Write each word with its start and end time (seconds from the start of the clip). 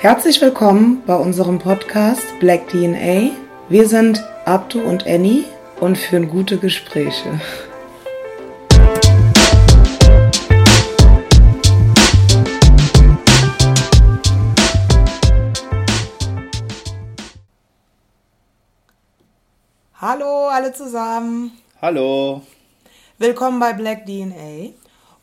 Herzlich 0.00 0.40
willkommen 0.40 1.02
bei 1.06 1.14
unserem 1.14 1.58
Podcast 1.58 2.22
Black 2.40 2.68
DNA. 2.68 3.32
Wir 3.68 3.86
sind 3.86 4.24
Abdu 4.46 4.80
und 4.80 5.06
Annie 5.06 5.44
und 5.78 5.98
führen 5.98 6.30
gute 6.30 6.56
Gespräche. 6.56 7.38
Hallo 19.96 20.48
alle 20.48 20.72
zusammen. 20.72 21.52
Hallo. 21.82 22.40
Willkommen 23.18 23.60
bei 23.60 23.74
Black 23.74 24.06
DNA. 24.06 24.70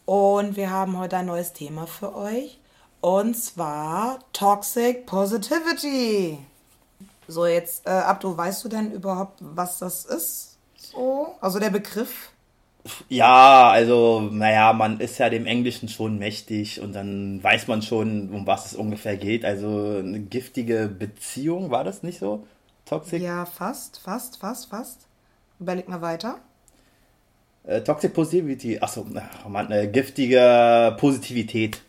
Und 0.06 0.56
wir 0.56 0.70
haben 0.70 1.00
heute 1.00 1.18
ein 1.18 1.26
neues 1.26 1.54
Thema 1.54 1.88
für 1.88 2.16
euch. 2.16 2.60
Und 3.08 3.38
zwar 3.38 4.20
Toxic 4.34 5.06
Positivity. 5.06 6.40
So, 7.30 7.46
jetzt, 7.46 7.88
äh, 7.88 7.92
Abdu, 7.92 8.36
weißt 8.36 8.66
du 8.66 8.68
denn 8.68 8.92
überhaupt, 8.92 9.40
was 9.40 9.80
das 9.80 10.04
ist? 10.04 10.58
So, 10.76 11.34
also 11.40 11.58
der 11.58 11.70
Begriff? 11.70 12.32
Ja, 13.08 13.70
also, 13.70 14.20
naja, 14.20 14.74
man 14.74 15.00
ist 15.00 15.20
ja 15.20 15.30
dem 15.30 15.46
Englischen 15.46 15.88
schon 15.88 16.20
mächtig 16.20 16.82
und 16.82 16.92
dann 16.92 17.42
weiß 17.42 17.70
man 17.70 17.82
schon, 17.82 18.30
um 18.30 18.46
was 18.46 18.66
es 18.66 18.76
ungefähr 18.76 19.16
geht. 19.16 19.46
Also 19.46 20.00
eine 20.00 20.20
giftige 20.20 20.90
Beziehung, 20.90 21.72
war 21.72 21.86
das 21.86 22.04
nicht 22.04 22.20
so? 22.20 22.46
Toxic? 22.84 23.22
Ja, 23.22 23.46
fast, 23.46 24.02
fast, 24.02 24.36
fast, 24.36 24.70
fast. 24.70 25.08
Überleg 25.62 25.88
mal 25.88 26.02
weiter. 26.02 26.40
Äh, 27.64 27.80
Toxic 27.84 28.14
Positivity, 28.14 28.82
achso, 28.82 29.06
oh 29.46 29.50
Mann, 29.50 29.72
äh, 29.72 29.88
giftige 29.88 30.98
Positivität. 31.00 31.84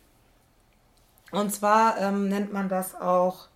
Und 1.31 1.53
zwar 1.53 2.01
ähm, 2.01 2.29
nennt 2.29 2.53
man 2.53 2.69
das 2.69 2.95
auch, 2.95 3.49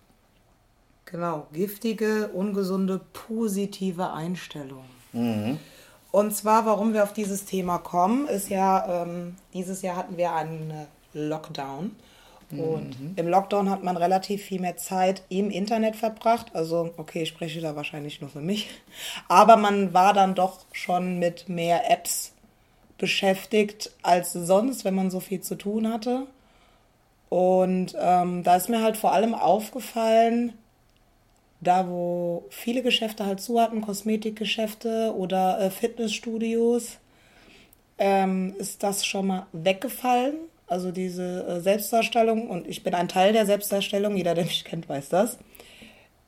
genau, 1.05 1.47
giftige, 1.53 2.29
ungesunde, 2.29 3.01
positive 3.13 4.11
Einstellung. 4.11 4.85
Mhm. 5.11 5.59
Und 6.11 6.35
zwar, 6.35 6.65
warum 6.65 6.93
wir 6.93 7.03
auf 7.03 7.13
dieses 7.13 7.45
Thema 7.45 7.79
kommen, 7.79 8.27
ist 8.27 8.49
ja, 8.49 9.03
ähm, 9.03 9.35
dieses 9.53 9.81
Jahr 9.81 9.95
hatten 9.95 10.17
wir 10.17 10.33
einen 10.33 10.71
Lockdown. 11.13 11.95
Und 12.51 12.99
mhm. 12.99 13.13
im 13.15 13.27
Lockdown 13.27 13.69
hat 13.69 13.83
man 13.83 13.97
relativ 13.97 14.43
viel 14.43 14.61
mehr 14.61 14.77
Zeit 14.77 15.23
im 15.29 15.49
Internet 15.49 15.95
verbracht. 15.95 16.51
Also, 16.53 16.93
okay, 16.97 17.23
ich 17.23 17.29
spreche 17.29 17.61
da 17.61 17.75
wahrscheinlich 17.75 18.21
nur 18.21 18.29
für 18.29 18.41
mich. 18.41 18.69
Aber 19.27 19.57
man 19.57 19.93
war 19.93 20.13
dann 20.13 20.35
doch 20.35 20.59
schon 20.71 21.19
mit 21.19 21.49
mehr 21.49 21.89
Apps 21.89 22.33
beschäftigt 22.97 23.91
als 24.03 24.33
sonst, 24.33 24.85
wenn 24.85 24.93
man 24.93 25.09
so 25.09 25.19
viel 25.19 25.41
zu 25.41 25.55
tun 25.55 25.91
hatte. 25.91 26.27
Und 27.33 27.95
ähm, 27.99 28.43
da 28.43 28.57
ist 28.57 28.69
mir 28.69 28.83
halt 28.83 28.95
vor 28.95 29.11
allem 29.11 29.33
aufgefallen, 29.33 30.53
da 31.61 31.89
wo 31.89 32.45
viele 32.51 32.83
Geschäfte 32.83 33.25
halt 33.25 33.41
zu 33.41 33.59
hatten, 33.59 33.81
Kosmetikgeschäfte 33.81 35.15
oder 35.17 35.59
äh, 35.59 35.71
Fitnessstudios, 35.71 36.99
ähm, 37.97 38.53
ist 38.59 38.83
das 38.83 39.03
schon 39.03 39.25
mal 39.25 39.47
weggefallen. 39.51 40.35
Also 40.67 40.91
diese 40.91 41.47
äh, 41.47 41.59
Selbstdarstellung 41.59 42.51
und 42.51 42.67
ich 42.67 42.83
bin 42.83 42.93
ein 42.93 43.07
Teil 43.07 43.33
der 43.33 43.47
Selbstdarstellung, 43.47 44.15
jeder, 44.15 44.35
der 44.35 44.43
mich 44.43 44.63
kennt, 44.63 44.87
weiß 44.87 45.09
das. 45.09 45.39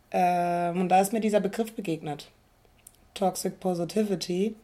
Ähm, 0.10 0.82
und 0.82 0.90
da 0.90 1.02
ist 1.02 1.14
mir 1.14 1.22
dieser 1.22 1.40
Begriff 1.40 1.72
begegnet. 1.74 2.32
Toxic 3.14 3.60
Positivity. 3.60 4.56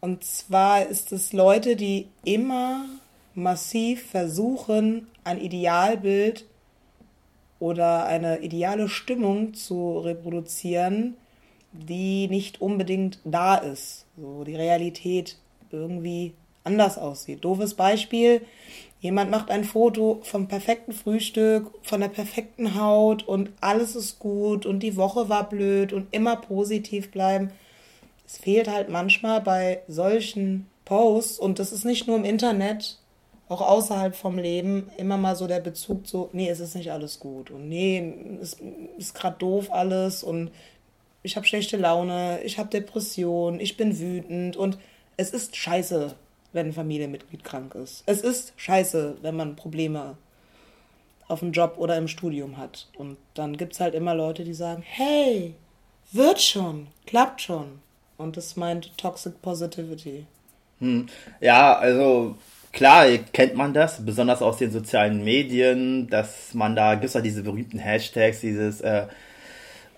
Und 0.00 0.24
zwar 0.24 0.86
ist 0.86 1.12
es 1.12 1.34
Leute, 1.34 1.76
die 1.76 2.08
immer 2.24 2.86
massiv 3.34 4.06
versuchen, 4.06 5.06
ein 5.24 5.40
Idealbild 5.40 6.46
oder 7.58 8.06
eine 8.06 8.40
ideale 8.40 8.88
Stimmung 8.88 9.54
zu 9.54 9.98
reproduzieren, 9.98 11.16
die 11.72 12.28
nicht 12.28 12.60
unbedingt 12.60 13.20
da 13.24 13.56
ist. 13.56 14.06
So 14.16 14.44
die 14.44 14.56
Realität 14.56 15.38
irgendwie 15.70 16.34
anders 16.64 16.98
aussieht. 16.98 17.44
Doofes 17.44 17.74
Beispiel. 17.74 18.42
Jemand 19.00 19.30
macht 19.30 19.50
ein 19.50 19.64
Foto 19.64 20.20
vom 20.22 20.46
perfekten 20.46 20.92
Frühstück, 20.92 21.72
von 21.82 22.00
der 22.00 22.08
perfekten 22.08 22.80
Haut 22.80 23.26
und 23.26 23.50
alles 23.60 23.96
ist 23.96 24.20
gut 24.20 24.64
und 24.64 24.80
die 24.80 24.96
Woche 24.96 25.28
war 25.28 25.48
blöd 25.48 25.92
und 25.92 26.14
immer 26.14 26.36
positiv 26.36 27.10
bleiben. 27.10 27.50
Es 28.24 28.38
fehlt 28.38 28.68
halt 28.68 28.90
manchmal 28.90 29.40
bei 29.40 29.82
solchen 29.88 30.68
Posts 30.84 31.40
und 31.40 31.58
das 31.58 31.72
ist 31.72 31.84
nicht 31.84 32.06
nur 32.06 32.16
im 32.16 32.24
Internet, 32.24 32.98
auch 33.48 33.60
außerhalb 33.60 34.14
vom 34.14 34.38
Leben 34.38 34.90
immer 34.96 35.16
mal 35.16 35.36
so 35.36 35.46
der 35.46 35.60
Bezug 35.60 36.06
zu, 36.06 36.30
nee, 36.32 36.48
es 36.48 36.60
ist 36.60 36.74
nicht 36.74 36.90
alles 36.90 37.20
gut 37.20 37.50
und 37.50 37.68
nee, 37.68 38.14
es 38.40 38.56
ist 38.96 39.14
gerade 39.14 39.36
doof 39.38 39.70
alles 39.70 40.22
und 40.22 40.50
ich 41.22 41.36
habe 41.36 41.46
schlechte 41.46 41.76
Laune, 41.76 42.42
ich 42.42 42.58
habe 42.58 42.68
Depression, 42.68 43.60
ich 43.60 43.76
bin 43.76 43.98
wütend 43.98 44.56
und 44.56 44.78
es 45.16 45.30
ist 45.30 45.56
scheiße, 45.56 46.14
wenn 46.52 46.68
ein 46.68 46.72
Familienmitglied 46.72 47.44
krank 47.44 47.74
ist. 47.74 48.02
Es 48.06 48.22
ist 48.22 48.52
scheiße, 48.56 49.18
wenn 49.22 49.36
man 49.36 49.56
Probleme 49.56 50.16
auf 51.28 51.40
dem 51.40 51.52
Job 51.52 51.74
oder 51.78 51.96
im 51.96 52.08
Studium 52.08 52.58
hat. 52.58 52.88
Und 52.96 53.16
dann 53.34 53.56
gibt 53.56 53.74
es 53.74 53.80
halt 53.80 53.94
immer 53.94 54.14
Leute, 54.14 54.44
die 54.44 54.54
sagen, 54.54 54.82
hey, 54.84 55.54
wird 56.10 56.40
schon, 56.40 56.88
klappt 57.06 57.40
schon. 57.40 57.80
Und 58.18 58.36
das 58.36 58.56
meint 58.56 58.96
Toxic 58.98 59.40
Positivity. 59.40 60.26
Hm. 60.78 61.08
Ja, 61.40 61.76
also 61.76 62.36
klar 62.72 63.06
kennt 63.32 63.54
man 63.54 63.74
das, 63.74 64.04
besonders 64.04 64.42
aus 64.42 64.58
den 64.58 64.70
sozialen 64.70 65.22
Medien, 65.24 66.08
dass 66.08 66.54
man 66.54 66.74
da, 66.74 66.94
gibt 66.94 67.06
es 67.06 67.14
ja 67.14 67.20
diese 67.20 67.42
berühmten 67.42 67.78
Hashtags, 67.78 68.40
dieses, 68.40 68.80
äh, 68.80 69.06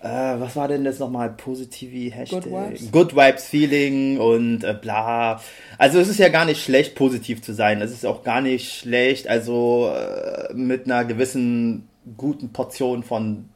äh, 0.05 0.39
was 0.39 0.55
war 0.55 0.67
denn 0.67 0.83
das 0.83 0.99
nochmal, 0.99 1.31
positive 1.31 2.13
Hashtag? 2.13 2.43
Good 2.43 2.51
Vibes. 2.51 2.91
Good 2.91 3.15
Vibes 3.15 3.45
Feeling 3.45 4.19
und 4.19 4.63
äh, 4.63 4.75
bla. 4.79 5.41
Also 5.79 5.99
es 5.99 6.09
ist 6.09 6.19
ja 6.19 6.29
gar 6.29 6.45
nicht 6.45 6.63
schlecht, 6.63 6.95
positiv 6.95 7.41
zu 7.41 7.53
sein. 7.53 7.81
Es 7.81 7.91
ist 7.91 8.05
auch 8.05 8.23
gar 8.23 8.41
nicht 8.41 8.71
schlecht, 8.71 9.27
also 9.27 9.91
äh, 9.91 10.53
mit 10.53 10.85
einer 10.85 11.05
gewissen 11.05 11.87
guten 12.17 12.53
Portion 12.53 13.01
von 13.01 13.49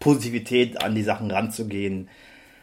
Positivität 0.00 0.82
an 0.82 0.94
die 0.94 1.02
Sachen 1.02 1.30
ranzugehen. 1.30 2.08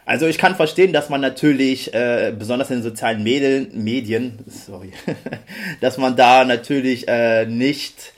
Also 0.10 0.26
ich 0.26 0.40
kann 0.40 0.56
verstehen, 0.56 0.92
dass 0.92 1.10
man 1.10 1.22
natürlich, 1.22 1.94
äh, 1.94 2.34
besonders 2.36 2.72
in 2.72 2.78
den 2.78 2.84
sozialen 2.84 3.22
Medien, 3.22 3.70
Medien 3.76 4.40
sorry, 4.48 4.92
dass 5.82 6.00
man 6.00 6.16
da 6.16 6.46
natürlich 6.46 7.08
äh, 7.08 7.46
nicht 7.46 8.14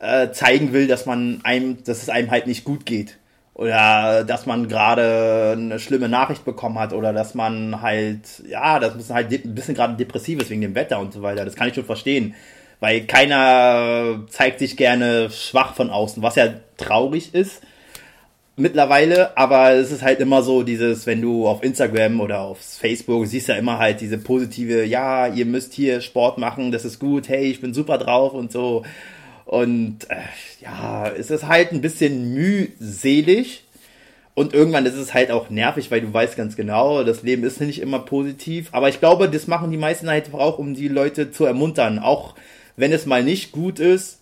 äh, 0.00 0.32
zeigen 0.32 0.72
will, 0.72 0.88
dass 0.88 1.06
man 1.06 1.38
einem, 1.44 1.84
dass 1.84 2.02
es 2.02 2.08
einem 2.08 2.32
halt 2.32 2.48
nicht 2.48 2.64
gut 2.64 2.84
geht. 2.86 3.18
Oder 3.54 4.24
dass 4.24 4.46
man 4.46 4.66
gerade 4.66 5.54
eine 5.56 5.78
schlimme 5.78 6.08
Nachricht 6.08 6.44
bekommen 6.44 6.80
hat 6.80 6.92
oder 6.92 7.12
dass 7.12 7.36
man 7.36 7.82
halt, 7.82 8.42
ja, 8.48 8.80
das 8.80 8.96
ist 8.96 9.10
halt 9.10 9.32
ein 9.32 9.54
bisschen 9.54 9.76
gerade 9.76 9.94
depressiv 9.94 10.42
ist 10.42 10.50
wegen 10.50 10.62
dem 10.62 10.74
Wetter 10.74 10.98
und 10.98 11.12
so 11.12 11.22
weiter. 11.22 11.44
Das 11.44 11.54
kann 11.54 11.68
ich 11.68 11.74
schon 11.76 11.84
verstehen. 11.84 12.34
Weil 12.80 13.02
keiner 13.02 14.24
zeigt 14.28 14.58
sich 14.58 14.76
gerne 14.76 15.30
schwach 15.30 15.76
von 15.76 15.90
außen, 15.90 16.20
was 16.20 16.34
ja 16.34 16.48
traurig 16.78 17.32
ist 17.32 17.62
mittlerweile, 18.58 19.36
aber 19.36 19.72
es 19.72 19.90
ist 19.90 20.02
halt 20.02 20.20
immer 20.20 20.42
so 20.42 20.62
dieses, 20.62 21.06
wenn 21.06 21.22
du 21.22 21.46
auf 21.46 21.62
Instagram 21.62 22.20
oder 22.20 22.40
auf 22.40 22.58
Facebook 22.58 23.26
siehst 23.26 23.48
ja 23.48 23.56
immer 23.56 23.78
halt 23.78 24.00
diese 24.00 24.18
positive, 24.18 24.84
ja, 24.84 25.26
ihr 25.26 25.46
müsst 25.46 25.74
hier 25.74 26.00
Sport 26.00 26.38
machen, 26.38 26.72
das 26.72 26.84
ist 26.84 26.98
gut, 26.98 27.28
hey, 27.28 27.50
ich 27.50 27.60
bin 27.60 27.74
super 27.74 27.98
drauf 27.98 28.32
und 28.32 28.52
so. 28.52 28.84
Und 29.44 30.10
äh, 30.10 30.16
ja, 30.60 31.08
es 31.08 31.30
ist 31.30 31.48
halt 31.48 31.72
ein 31.72 31.80
bisschen 31.80 32.34
mühselig. 32.34 33.64
Und 34.34 34.54
irgendwann 34.54 34.86
ist 34.86 34.94
es 34.94 35.14
halt 35.14 35.30
auch 35.32 35.50
nervig, 35.50 35.90
weil 35.90 36.00
du 36.00 36.12
weißt 36.12 36.36
ganz 36.36 36.54
genau, 36.54 37.02
das 37.02 37.22
Leben 37.22 37.42
ist 37.42 37.60
nicht 37.60 37.80
immer 37.80 37.98
positiv. 38.00 38.68
Aber 38.72 38.88
ich 38.88 39.00
glaube, 39.00 39.28
das 39.28 39.46
machen 39.46 39.70
die 39.70 39.78
meisten 39.78 40.08
halt 40.08 40.32
auch, 40.32 40.58
um 40.58 40.74
die 40.74 40.88
Leute 40.88 41.32
zu 41.32 41.44
ermuntern. 41.44 41.98
Auch 41.98 42.34
wenn 42.76 42.92
es 42.92 43.06
mal 43.06 43.24
nicht 43.24 43.52
gut 43.52 43.80
ist. 43.80 44.20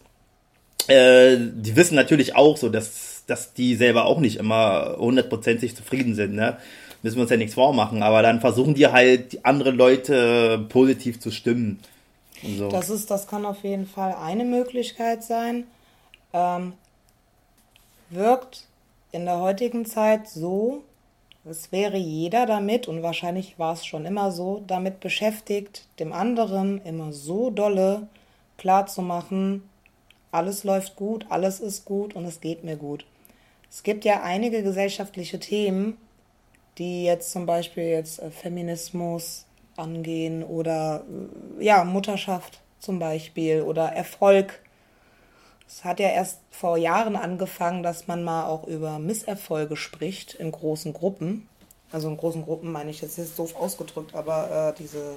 Äh, 0.89 1.37
die 1.39 1.75
wissen 1.75 1.97
natürlich 1.97 2.37
auch 2.37 2.57
so, 2.57 2.69
dass 2.69 3.06
dass 3.27 3.53
die 3.53 3.75
selber 3.75 4.05
auch 4.05 4.21
nicht 4.21 4.37
immer 4.37 4.97
hundertprozentig 4.99 5.77
zufrieden 5.77 6.15
sind, 6.15 6.35
ne? 6.35 6.57
Müssen 7.03 7.17
wir 7.17 7.23
uns 7.23 7.31
ja 7.31 7.37
nichts 7.37 7.55
vormachen, 7.55 8.03
aber 8.03 8.23
dann 8.23 8.41
versuchen 8.41 8.75
die 8.75 8.89
halt, 8.89 9.45
andere 9.45 9.71
Leute 9.71 10.67
positiv 10.69 11.21
zu 11.21 11.31
stimmen. 11.31 11.79
So. 12.43 12.69
Das 12.69 12.91
ist, 12.91 13.11
das 13.11 13.29
kann 13.29 13.47
auf 13.47 13.63
jeden 13.63 13.87
Fall 13.87 14.15
eine 14.15 14.45
Möglichkeit 14.45 15.23
sein. 15.23 15.65
Ähm, 16.33 16.73
wirkt 18.11 18.65
in 19.13 19.25
der 19.25 19.41
heutigen 19.41 19.87
Zeit 19.87 20.29
so, 20.29 20.83
es 21.49 21.71
wäre 21.71 21.97
jeder 21.97 22.45
damit, 22.47 22.89
und 22.89 23.03
wahrscheinlich 23.03 23.59
war 23.59 23.75
es 23.75 23.87
schon 23.87 24.05
immer 24.05 24.33
so, 24.33 24.63
damit 24.67 25.01
beschäftigt, 25.01 25.87
dem 25.99 26.13
anderen 26.13 26.81
immer 26.85 27.13
so 27.13 27.51
dolle 27.51 28.09
klarzumachen, 28.59 29.63
alles 30.33 30.65
läuft 30.65 30.97
gut, 30.97 31.27
alles 31.29 31.61
ist 31.61 31.85
gut 31.85 32.17
und 32.17 32.25
es 32.25 32.41
geht 32.41 32.65
mir 32.65 32.77
gut. 32.77 33.05
Es 33.71 33.83
gibt 33.83 34.05
ja 34.05 34.23
einige 34.23 34.63
gesellschaftliche 34.63 35.39
Themen, 35.39 35.99
die 36.79 37.05
jetzt 37.05 37.33
zum 37.33 37.47
Beispiel 37.47 37.85
jetzt 37.85 38.21
äh, 38.21 38.31
Feminismus 38.31 39.47
angehen 39.77 40.43
oder 40.43 41.05
äh, 41.59 41.65
ja, 41.65 41.85
Mutterschaft 41.85 42.61
zum 42.79 42.99
Beispiel 42.99 43.63
oder 43.63 43.93
Erfolg. 43.93 44.61
Es 45.67 45.85
hat 45.85 45.99
ja 45.99 46.09
erst 46.09 46.41
vor 46.51 46.77
Jahren 46.77 47.17
angefangen, 47.17 47.83
dass 47.83 48.07
man 48.07 48.23
mal 48.23 48.47
auch 48.47 48.67
über 48.67 48.99
Misserfolge 48.99 49.77
spricht 49.77 50.35
in 50.35 50.53
großen 50.53 50.93
Gruppen. 50.93 51.49
Also 51.91 52.09
in 52.09 52.17
großen 52.17 52.45
Gruppen 52.45 52.71
meine 52.71 52.91
ich 52.91 53.01
jetzt 53.01 53.19
ist 53.19 53.39
doof 53.39 53.57
ausgedrückt, 53.57 54.15
aber 54.15 54.71
äh, 54.71 54.79
diese 54.79 55.17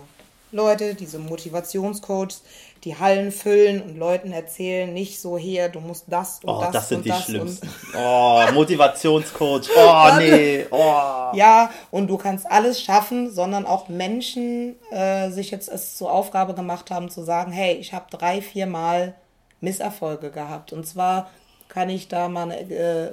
Leute, 0.51 0.95
diese 0.95 1.19
Motivationscoaches, 1.19 2.43
die 2.83 2.97
Hallen 2.97 3.31
füllen 3.31 3.81
und 3.81 3.97
Leuten 3.97 4.31
erzählen, 4.31 4.91
nicht 4.93 5.19
so 5.19 5.37
hier, 5.37 5.69
du 5.69 5.79
musst 5.79 6.05
das 6.07 6.39
und 6.43 6.49
oh, 6.49 6.61
das, 6.61 6.71
das 6.71 6.89
sind 6.89 6.97
und 6.97 7.05
die 7.05 7.09
das 7.09 7.23
schlimmsten. 7.25 7.69
oh, 7.97 8.41
Motivationscoach. 8.53 9.69
Oh, 9.75 10.09
nee. 10.17 10.65
Oh. 10.71 11.31
Ja, 11.33 11.71
und 11.91 12.07
du 12.07 12.17
kannst 12.17 12.49
alles 12.49 12.81
schaffen, 12.81 13.31
sondern 13.31 13.65
auch 13.65 13.89
Menschen 13.89 14.75
äh, 14.91 15.29
sich 15.29 15.51
jetzt 15.51 15.69
es 15.69 15.97
zur 15.97 16.11
Aufgabe 16.11 16.53
gemacht 16.53 16.89
haben 16.89 17.09
zu 17.09 17.23
sagen, 17.23 17.51
hey, 17.51 17.75
ich 17.75 17.93
habe 17.93 18.05
drei, 18.09 18.41
vier 18.41 18.65
Mal 18.65 19.15
Misserfolge 19.61 20.31
gehabt. 20.31 20.73
Und 20.73 20.87
zwar 20.87 21.29
kann 21.67 21.89
ich 21.89 22.07
da 22.07 22.29
mal 22.29 22.43
eine 22.43 22.59
äh, 22.59 23.11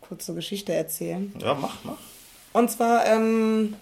kurze 0.00 0.34
Geschichte 0.34 0.72
erzählen. 0.72 1.32
Ja, 1.38 1.54
mach, 1.54 1.76
mach. 1.84 1.96
Und 2.52 2.70
zwar, 2.70 3.06
ähm, 3.06 3.76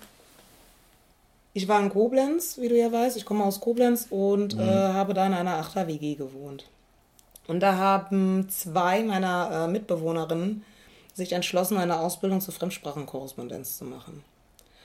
ich 1.54 1.68
war 1.68 1.80
in 1.80 1.90
Koblenz, 1.90 2.58
wie 2.58 2.68
du 2.68 2.78
ja 2.78 2.90
weißt. 2.90 3.16
Ich 3.16 3.24
komme 3.24 3.44
aus 3.44 3.60
Koblenz 3.60 4.06
und 4.10 4.54
mhm. 4.54 4.60
äh, 4.60 4.64
habe 4.64 5.14
da 5.14 5.26
in 5.26 5.34
einer 5.34 5.56
Achter-WG 5.56 6.14
gewohnt. 6.14 6.66
Und 7.46 7.60
da 7.60 7.76
haben 7.76 8.48
zwei 8.48 9.02
meiner 9.02 9.66
äh, 9.66 9.68
Mitbewohnerinnen 9.68 10.64
sich 11.12 11.32
entschlossen, 11.32 11.76
eine 11.76 12.00
Ausbildung 12.00 12.40
zur 12.40 12.54
Fremdsprachenkorrespondenz 12.54 13.76
zu 13.76 13.84
machen. 13.84 14.24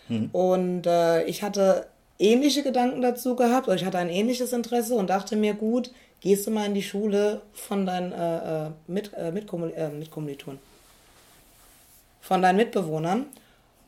Mhm. 0.10 0.30
Und 0.34 0.88
äh, 0.88 1.24
ich 1.24 1.44
hatte 1.44 1.88
ähnliche 2.20 2.64
Gedanken 2.64 3.02
dazu 3.02 3.36
gehabt, 3.36 3.68
oder 3.68 3.76
ich 3.76 3.86
hatte 3.86 4.00
ein 4.00 4.10
ähnliches 4.10 4.52
Interesse 4.52 4.96
und 4.96 5.10
dachte 5.10 5.36
mir, 5.36 5.54
gut, 5.54 5.92
gehst 6.20 6.48
du 6.48 6.52
mal 6.52 6.66
in 6.66 6.74
die 6.74 6.84
Schule 6.84 7.42
von 7.54 7.86
deinen 7.86 8.12
äh, 8.12 8.66
äh 8.66 8.70
Mit, 8.88 9.14
äh, 9.14 9.30
äh, 9.30 9.90
Mitkommilitonen, 9.90 10.60
von 12.22 12.42
deinen 12.42 12.58
Mitbewohnern 12.58 13.28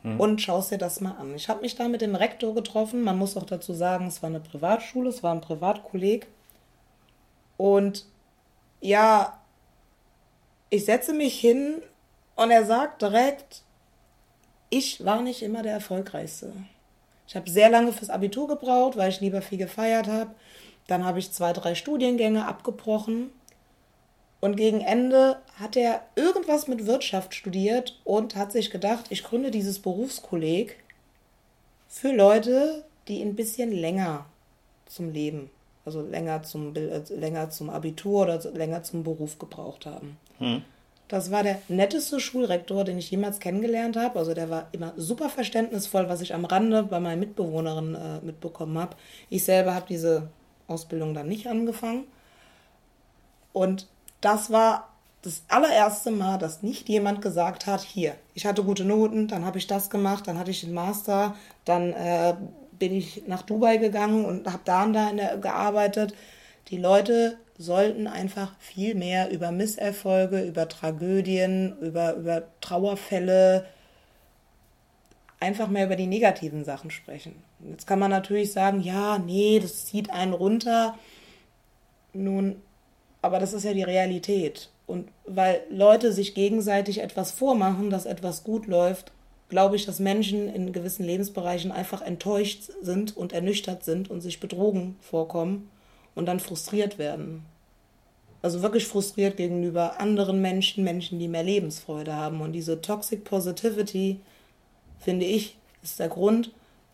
hm. 0.04 0.20
und 0.20 0.42
schaust 0.42 0.72
dir 0.72 0.78
das 0.78 1.02
mal 1.02 1.16
an. 1.18 1.36
Ich 1.36 1.50
habe 1.50 1.62
mich 1.62 1.76
da 1.76 1.88
mit 1.88 2.02
dem 2.02 2.16
Rektor 2.16 2.54
getroffen. 2.56 3.02
Man 3.02 3.18
muss 3.18 3.36
auch 3.36 3.46
dazu 3.46 3.74
sagen, 3.74 4.08
es 4.08 4.22
war 4.22 4.30
eine 4.30 4.40
Privatschule, 4.40 5.10
es 5.10 5.24
war 5.24 5.34
ein 5.34 5.42
Privatkolleg. 5.42 6.28
Und 7.58 8.06
ja, 8.82 9.40
ich 10.70 10.86
setze 10.86 11.14
mich 11.14 11.40
hin 11.40 11.82
und 12.36 12.52
er 12.52 12.66
sagt 12.66 13.02
direkt, 13.02 13.64
ich 14.70 15.04
war 15.04 15.22
nicht 15.22 15.42
immer 15.42 15.64
der 15.64 15.74
Erfolgreichste. 15.74 16.54
Ich 17.28 17.36
habe 17.36 17.50
sehr 17.50 17.70
lange 17.70 17.92
fürs 17.92 18.10
Abitur 18.10 18.48
gebraucht, 18.48 18.98
weil 18.98 19.10
ich 19.10 19.20
lieber 19.20 19.42
viel 19.42 19.58
gefeiert 19.58 20.08
habe. 20.08 20.32
Dann 20.88 21.06
habe 21.06 21.20
ich 21.20 21.32
zwei, 21.32 21.54
drei 21.54 21.76
Studiengänge 21.76 22.48
abgebrochen. 22.48 23.32
Und 24.42 24.56
gegen 24.56 24.82
Ende 24.82 25.38
hat 25.60 25.76
er 25.76 26.02
irgendwas 26.16 26.68
mit 26.68 26.86
Wirtschaft 26.86 27.34
studiert 27.34 28.00
und 28.06 28.36
hat 28.36 28.52
sich 28.52 28.72
gedacht, 28.72 29.06
ich 29.10 29.24
gründe 29.24 29.52
dieses 29.52 29.80
Berufskolleg 29.80 30.78
für 31.90 32.14
Leute, 32.14 32.86
die 33.08 33.22
ein 33.22 33.36
bisschen 33.36 33.72
länger 33.72 34.26
zum 34.86 35.12
Leben, 35.12 35.50
also 35.86 36.02
länger 36.02 36.44
zum, 36.44 36.74
äh, 36.76 37.02
länger 37.10 37.50
zum 37.50 37.70
Abitur 37.70 38.24
oder 38.24 38.40
länger 38.52 38.84
zum 38.84 39.04
Beruf 39.04 39.40
gebraucht 39.40 39.86
haben. 39.86 40.18
Hm. 40.38 40.64
Das 41.10 41.32
war 41.32 41.42
der 41.42 41.60
netteste 41.68 42.20
Schulrektor, 42.20 42.84
den 42.84 43.00
ich 43.00 43.10
jemals 43.10 43.40
kennengelernt 43.40 43.98
habe. 43.98 44.20
Also 44.20 44.36
der 44.36 44.52
war 44.52 44.68
immer 44.72 44.94
super 44.96 45.28
verständnisvoll, 45.30 46.08
was 46.08 46.22
ich 46.22 46.36
am 46.36 46.46
Rande 46.46 46.84
bei 46.84 47.00
meinen 47.00 47.20
Mitbewohnerinnen 47.20 47.96
äh, 47.96 48.22
mitbekommen 48.24 48.78
habe. 48.78 48.96
Ich 49.30 49.44
selber 49.44 49.74
habe 49.74 49.88
diese 49.90 50.30
Ausbildung 50.68 51.16
dann 51.16 51.28
nicht 51.28 51.48
angefangen. 51.48 52.06
Und 53.54 53.88
das 54.22 54.52
war 54.52 54.90
das 55.22 55.44
allererste 55.50 56.12
Mal, 56.12 56.38
dass 56.38 56.64
nicht 56.64 56.88
jemand 56.88 57.22
gesagt 57.22 57.66
hat, 57.66 57.82
hier, 57.82 58.16
ich 58.34 58.46
hatte 58.46 58.64
gute 58.64 58.86
Noten, 58.86 59.28
dann 59.28 59.46
habe 59.46 59.58
ich 59.58 59.68
das 59.68 59.90
gemacht, 59.90 60.28
dann 60.28 60.40
hatte 60.40 60.52
ich 60.52 60.62
den 60.62 60.74
Master, 60.74 61.36
dann 61.66 61.92
äh, 61.92 62.36
bin 62.72 62.94
ich 62.94 63.24
nach 63.28 63.42
Dubai 63.42 63.78
gegangen 63.78 64.26
und 64.26 64.48
habe 64.48 64.62
da 64.64 64.84
und 64.84 64.94
da 64.94 65.12
der, 65.12 65.38
gearbeitet. 65.38 66.16
Die 66.70 66.78
Leute 66.78 67.38
sollten 67.58 68.08
einfach 68.08 68.58
viel 68.60 68.96
mehr 68.96 69.30
über 69.32 69.52
Misserfolge, 69.52 70.42
über 70.42 70.70
Tragödien, 70.70 71.78
über, 71.82 72.14
über 72.14 72.44
Trauerfälle, 72.62 73.66
einfach 75.42 75.68
mehr 75.68 75.86
über 75.86 75.98
die 75.98 76.08
negativen 76.08 76.64
Sachen 76.64 76.92
sprechen. 76.92 77.44
Jetzt 77.70 77.86
kann 77.86 78.00
man 78.00 78.12
natürlich 78.12 78.54
sagen, 78.54 78.80
ja, 78.80 79.18
nee, 79.18 79.60
das 79.60 79.86
zieht 79.86 80.10
einen 80.10 80.34
runter. 80.34 80.98
Nun, 82.14 82.62
aber 83.22 83.40
das 83.40 83.54
ist 83.54 83.64
ja 83.64 83.74
die 83.74 83.84
Realität. 83.84 84.70
Und 84.88 85.10
weil 85.26 85.62
Leute 85.70 86.12
sich 86.14 86.34
gegenseitig 86.34 87.00
etwas 87.00 87.32
vormachen, 87.32 87.90
dass 87.90 88.06
etwas 88.06 88.44
gut 88.44 88.66
läuft, 88.66 89.12
glaube 89.50 89.76
ich, 89.76 89.86
dass 89.86 90.00
Menschen 90.00 90.48
in 90.48 90.74
gewissen 90.74 91.04
Lebensbereichen 91.04 91.72
einfach 91.72 92.02
enttäuscht 92.02 92.72
sind 92.82 93.16
und 93.18 93.34
ernüchtert 93.34 93.84
sind 93.84 94.10
und 94.10 94.22
sich 94.22 94.40
betrogen 94.40 94.96
vorkommen 95.02 95.70
und 96.16 96.28
dann 96.28 96.40
frustriert 96.40 96.98
werden. 96.98 97.46
Also 98.42 98.62
wirklich 98.62 98.88
frustriert 98.88 99.38
gegenüber 99.38 100.00
anderen 100.00 100.42
Menschen, 100.42 100.84
Menschen, 100.84 101.20
die 101.20 101.28
mehr 101.28 101.44
Lebensfreude 101.44 102.16
haben. 102.16 102.42
Und 102.42 102.54
diese 102.54 102.82
Toxic 102.82 103.26
Positivity, 103.26 104.20
finde 105.00 105.26
ich, 105.26 105.58
ist 105.84 106.00
der 106.00 106.10
Grund, 106.10 106.52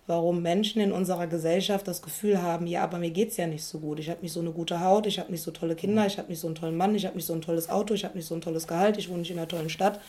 warum 0.07 0.41
Menschen 0.41 0.81
in 0.81 0.91
unserer 0.91 1.27
Gesellschaft 1.27 1.87
das 1.87 2.01
Gefühl 2.01 2.41
haben, 2.41 2.67
ja, 2.67 2.83
aber 2.83 2.97
mir 2.99 3.09
geht 3.09 3.31
es 3.31 3.37
ja 3.37 3.47
nicht 3.47 3.63
so 3.63 3.79
gut. 3.79 3.99
Ich 3.99 4.09
habe 4.09 4.21
nicht 4.21 4.31
so 4.31 4.39
eine 4.39 4.51
gute 4.51 4.79
Haut, 4.81 5.07
ich 5.07 5.19
habe 5.19 5.31
nicht 5.31 5.41
so 5.41 5.51
tolle 5.51 5.75
Kinder, 5.75 6.05
ich 6.05 6.17
habe 6.17 6.29
nicht 6.29 6.39
so 6.39 6.47
einen 6.47 6.55
tollen 6.55 6.77
Mann, 6.77 6.93
ich 6.93 7.05
habe 7.05 7.15
nicht 7.15 7.25
so 7.25 7.33
ein 7.33 7.41
tolles 7.41 7.69
Auto, 7.69 7.93
ich 7.93 8.05
habe 8.05 8.17
nicht 8.17 8.27
so 8.27 8.35
ein 8.35 8.41
tolles 8.41 8.67
Gehalt, 8.67 8.97
ich 8.97 9.09
wohne 9.09 9.19
nicht 9.19 9.31
in 9.31 9.37
einer 9.37 9.47
tollen 9.47 9.69
Stadt. 9.69 9.99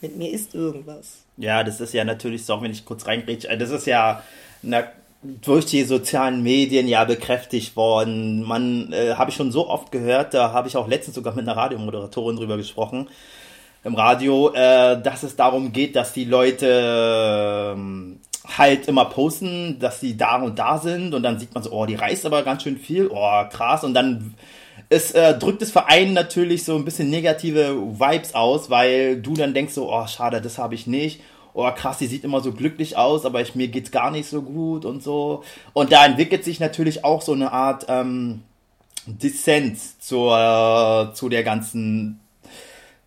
Mit 0.00 0.16
mir 0.16 0.30
ist 0.30 0.54
irgendwas. 0.54 1.24
Ja, 1.38 1.64
das 1.64 1.80
ist 1.80 1.92
ja 1.92 2.04
natürlich 2.04 2.44
so, 2.44 2.60
wenn 2.62 2.70
ich 2.70 2.84
kurz 2.84 3.06
reingrätsche, 3.06 3.56
das 3.56 3.70
ist 3.70 3.86
ja 3.86 4.22
na, 4.62 4.84
durch 5.22 5.66
die 5.66 5.82
sozialen 5.82 6.42
Medien 6.42 6.86
ja 6.86 7.04
bekräftigt 7.04 7.74
worden. 7.74 8.42
Man 8.42 8.92
äh, 8.92 9.14
habe 9.14 9.30
ich 9.30 9.36
schon 9.36 9.50
so 9.50 9.68
oft 9.68 9.90
gehört, 9.90 10.34
da 10.34 10.52
habe 10.52 10.68
ich 10.68 10.76
auch 10.76 10.86
letztens 10.86 11.16
sogar 11.16 11.34
mit 11.34 11.48
einer 11.48 11.56
Radiomoderatorin 11.56 12.36
drüber 12.36 12.56
gesprochen 12.56 13.08
im 13.84 13.94
Radio, 13.94 14.52
äh, 14.52 15.00
dass 15.00 15.22
es 15.22 15.36
darum 15.36 15.72
geht, 15.72 15.96
dass 15.96 16.12
die 16.12 16.24
Leute 16.24 17.76
äh, 17.76 18.27
halt 18.46 18.88
immer 18.88 19.06
posten, 19.06 19.78
dass 19.78 20.00
sie 20.00 20.16
da 20.16 20.36
und 20.42 20.58
da 20.58 20.78
sind 20.78 21.14
und 21.14 21.22
dann 21.22 21.38
sieht 21.38 21.54
man 21.54 21.62
so, 21.62 21.72
oh, 21.72 21.86
die 21.86 21.96
reist 21.96 22.24
aber 22.24 22.42
ganz 22.42 22.62
schön 22.62 22.78
viel, 22.78 23.08
oh, 23.12 23.44
krass 23.50 23.84
und 23.84 23.94
dann 23.94 24.34
es 24.90 25.12
äh, 25.12 25.36
drückt 25.36 25.60
das 25.60 25.70
Verein 25.70 26.14
natürlich 26.14 26.64
so 26.64 26.76
ein 26.76 26.84
bisschen 26.84 27.10
negative 27.10 27.76
Vibes 27.98 28.34
aus, 28.34 28.70
weil 28.70 29.20
du 29.20 29.34
dann 29.34 29.54
denkst 29.54 29.74
so, 29.74 29.92
oh, 29.92 30.06
schade, 30.06 30.40
das 30.40 30.58
habe 30.58 30.74
ich 30.74 30.86
nicht. 30.86 31.20
Oh, 31.52 31.70
krass, 31.72 31.98
die 31.98 32.06
sieht 32.06 32.24
immer 32.24 32.40
so 32.40 32.52
glücklich 32.52 32.96
aus, 32.96 33.26
aber 33.26 33.40
ich, 33.40 33.54
mir 33.54 33.68
geht's 33.68 33.90
gar 33.90 34.10
nicht 34.10 34.28
so 34.28 34.42
gut 34.42 34.84
und 34.84 35.02
so. 35.02 35.42
Und 35.72 35.92
da 35.92 36.06
entwickelt 36.06 36.44
sich 36.44 36.60
natürlich 36.60 37.04
auch 37.04 37.20
so 37.20 37.32
eine 37.32 37.52
Art 37.52 37.86
ähm, 37.88 38.42
Dissens 39.06 39.98
zur, 39.98 41.10
äh, 41.10 41.14
zu 41.14 41.28
der 41.28 41.42
ganzen 41.42 42.20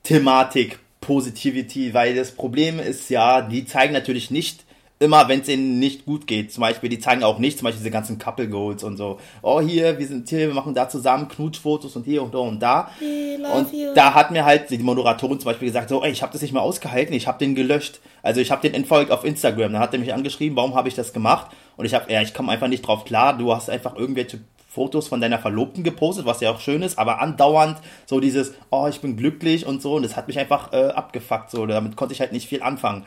Thematik 0.03 0.79
Positivity, 0.99 1.93
weil 1.93 2.15
das 2.15 2.31
Problem 2.31 2.79
ist 2.79 3.09
ja, 3.09 3.41
die 3.41 3.65
zeigen 3.65 3.93
natürlich 3.93 4.29
nicht 4.29 4.65
immer, 5.01 5.27
wenn 5.27 5.41
es 5.41 5.49
ihnen 5.49 5.79
nicht 5.79 6.05
gut 6.05 6.27
geht. 6.27 6.53
Zum 6.53 6.61
Beispiel, 6.61 6.89
die 6.89 6.99
zeigen 6.99 7.23
auch 7.23 7.39
nicht, 7.39 7.57
zum 7.57 7.65
Beispiel 7.65 7.79
diese 7.79 7.91
ganzen 7.91 8.19
Couple 8.19 8.47
Goals 8.47 8.83
und 8.83 8.97
so. 8.97 9.19
Oh, 9.41 9.59
hier, 9.59 9.97
wir 9.97 10.05
sind 10.05 10.29
hier, 10.29 10.47
wir 10.47 10.53
machen 10.53 10.75
da 10.75 10.87
zusammen 10.87 11.27
Knutschfotos 11.27 11.95
und 11.95 12.05
hier 12.05 12.21
und 12.21 12.33
da 12.33 12.37
und 12.37 12.59
da. 12.59 12.91
Und 13.01 13.73
you. 13.73 13.93
da 13.95 14.13
hat 14.13 14.29
mir 14.29 14.45
halt 14.45 14.69
die 14.69 14.77
Moderatorin 14.77 15.39
zum 15.39 15.45
Beispiel 15.45 15.69
gesagt, 15.69 15.89
so, 15.89 16.03
ey, 16.03 16.11
ich 16.11 16.21
habe 16.21 16.31
das 16.31 16.43
nicht 16.43 16.53
mehr 16.53 16.61
ausgehalten, 16.61 17.15
ich 17.15 17.27
habe 17.27 17.39
den 17.39 17.55
gelöscht. 17.55 17.99
Also 18.21 18.41
ich 18.41 18.51
habe 18.51 18.61
den 18.61 18.75
entfolgt 18.75 19.09
auf 19.09 19.25
Instagram. 19.25 19.73
Dann 19.73 19.81
hat 19.81 19.93
er 19.93 19.99
mich 19.99 20.13
angeschrieben, 20.13 20.55
warum 20.55 20.75
habe 20.75 20.87
ich 20.87 20.93
das 20.93 21.13
gemacht? 21.13 21.51
Und 21.77 21.85
ich 21.85 21.95
habe, 21.95 22.11
ja, 22.11 22.21
ich 22.21 22.35
komme 22.35 22.51
einfach 22.51 22.67
nicht 22.67 22.85
drauf 22.85 23.03
klar. 23.03 23.35
Du 23.35 23.53
hast 23.53 23.71
einfach 23.71 23.95
irgendwelche 23.95 24.39
Fotos 24.69 25.07
von 25.07 25.19
deiner 25.19 25.39
Verlobten 25.39 25.83
gepostet, 25.83 26.25
was 26.25 26.41
ja 26.41 26.51
auch 26.51 26.59
schön 26.59 26.83
ist, 26.83 26.99
aber 26.99 27.19
andauernd 27.21 27.77
so 28.05 28.19
dieses, 28.19 28.53
oh, 28.69 28.87
ich 28.87 29.01
bin 29.01 29.17
glücklich 29.17 29.65
und 29.65 29.81
so. 29.81 29.95
Und 29.95 30.03
das 30.03 30.15
hat 30.15 30.27
mich 30.27 30.37
einfach 30.37 30.71
äh, 30.73 30.89
abgefuckt. 30.89 31.49
So, 31.49 31.65
damit 31.65 31.95
konnte 31.95 32.13
ich 32.13 32.21
halt 32.21 32.33
nicht 32.33 32.47
viel 32.47 32.61
anfangen. 32.61 33.03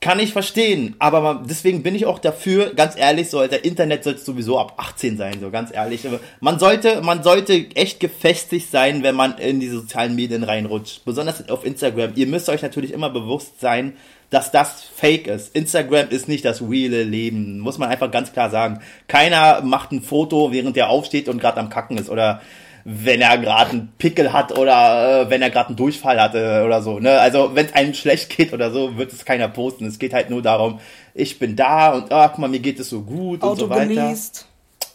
Kann 0.00 0.20
ich 0.20 0.32
verstehen, 0.32 0.94
aber 0.98 1.42
deswegen 1.48 1.82
bin 1.82 1.94
ich 1.94 2.04
auch 2.04 2.18
dafür, 2.18 2.74
ganz 2.74 2.96
ehrlich, 2.96 3.30
so, 3.30 3.44
der 3.46 3.64
Internet 3.64 4.04
sollte 4.04 4.20
sowieso 4.20 4.58
ab 4.58 4.74
18 4.76 5.16
sein, 5.16 5.38
so 5.40 5.50
ganz 5.50 5.74
ehrlich. 5.74 6.02
Man 6.40 6.58
sollte, 6.58 7.00
man 7.00 7.22
sollte 7.22 7.54
echt 7.74 7.98
gefestigt 7.98 8.70
sein, 8.70 9.02
wenn 9.02 9.14
man 9.14 9.38
in 9.38 9.58
die 9.58 9.68
sozialen 9.68 10.14
Medien 10.14 10.44
reinrutscht. 10.44 11.04
Besonders 11.06 11.48
auf 11.48 11.64
Instagram. 11.64 12.12
Ihr 12.14 12.26
müsst 12.26 12.50
euch 12.50 12.60
natürlich 12.60 12.92
immer 12.92 13.08
bewusst 13.08 13.58
sein, 13.58 13.94
dass 14.28 14.52
das 14.52 14.84
fake 14.84 15.28
ist. 15.28 15.56
Instagram 15.56 16.10
ist 16.10 16.28
nicht 16.28 16.44
das 16.44 16.60
reale 16.60 17.02
Leben, 17.02 17.58
muss 17.58 17.78
man 17.78 17.88
einfach 17.88 18.10
ganz 18.10 18.32
klar 18.32 18.50
sagen. 18.50 18.80
Keiner 19.08 19.62
macht 19.62 19.92
ein 19.92 20.02
Foto, 20.02 20.52
während 20.52 20.76
er 20.76 20.90
aufsteht 20.90 21.28
und 21.28 21.40
gerade 21.40 21.58
am 21.58 21.70
Kacken 21.70 21.96
ist 21.96 22.10
oder 22.10 22.42
wenn 22.88 23.20
er 23.20 23.36
gerade 23.38 23.70
einen 23.70 23.92
Pickel 23.98 24.32
hat 24.32 24.56
oder 24.56 25.22
äh, 25.22 25.30
wenn 25.30 25.42
er 25.42 25.50
gerade 25.50 25.70
einen 25.70 25.76
Durchfall 25.76 26.20
hatte 26.20 26.62
oder 26.64 26.82
so. 26.82 27.00
Ne? 27.00 27.18
Also 27.18 27.50
wenn 27.54 27.66
es 27.66 27.72
einem 27.74 27.94
schlecht 27.94 28.28
geht 28.36 28.52
oder 28.52 28.70
so, 28.70 28.96
wird 28.96 29.12
es 29.12 29.24
keiner 29.24 29.48
posten. 29.48 29.86
Es 29.86 29.98
geht 29.98 30.14
halt 30.14 30.30
nur 30.30 30.40
darum, 30.40 30.78
ich 31.12 31.38
bin 31.38 31.56
da 31.56 31.94
und 31.94 32.12
ach 32.12 32.30
guck 32.30 32.38
mal, 32.38 32.48
mir 32.48 32.60
geht 32.60 32.78
es 32.78 32.90
so 32.90 33.02
gut 33.02 33.42
Auto 33.42 33.50
und 33.50 33.58
so 33.58 33.70
weiter. 33.70 33.86
Genießt. 33.86 34.46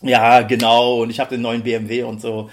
Ja, 0.03 0.41
genau. 0.41 1.01
Und 1.01 1.09
ich 1.09 1.19
habe 1.19 1.31
den 1.31 1.41
neuen 1.41 1.63
BMW 1.63 2.03
und 2.03 2.21
so. 2.21 2.49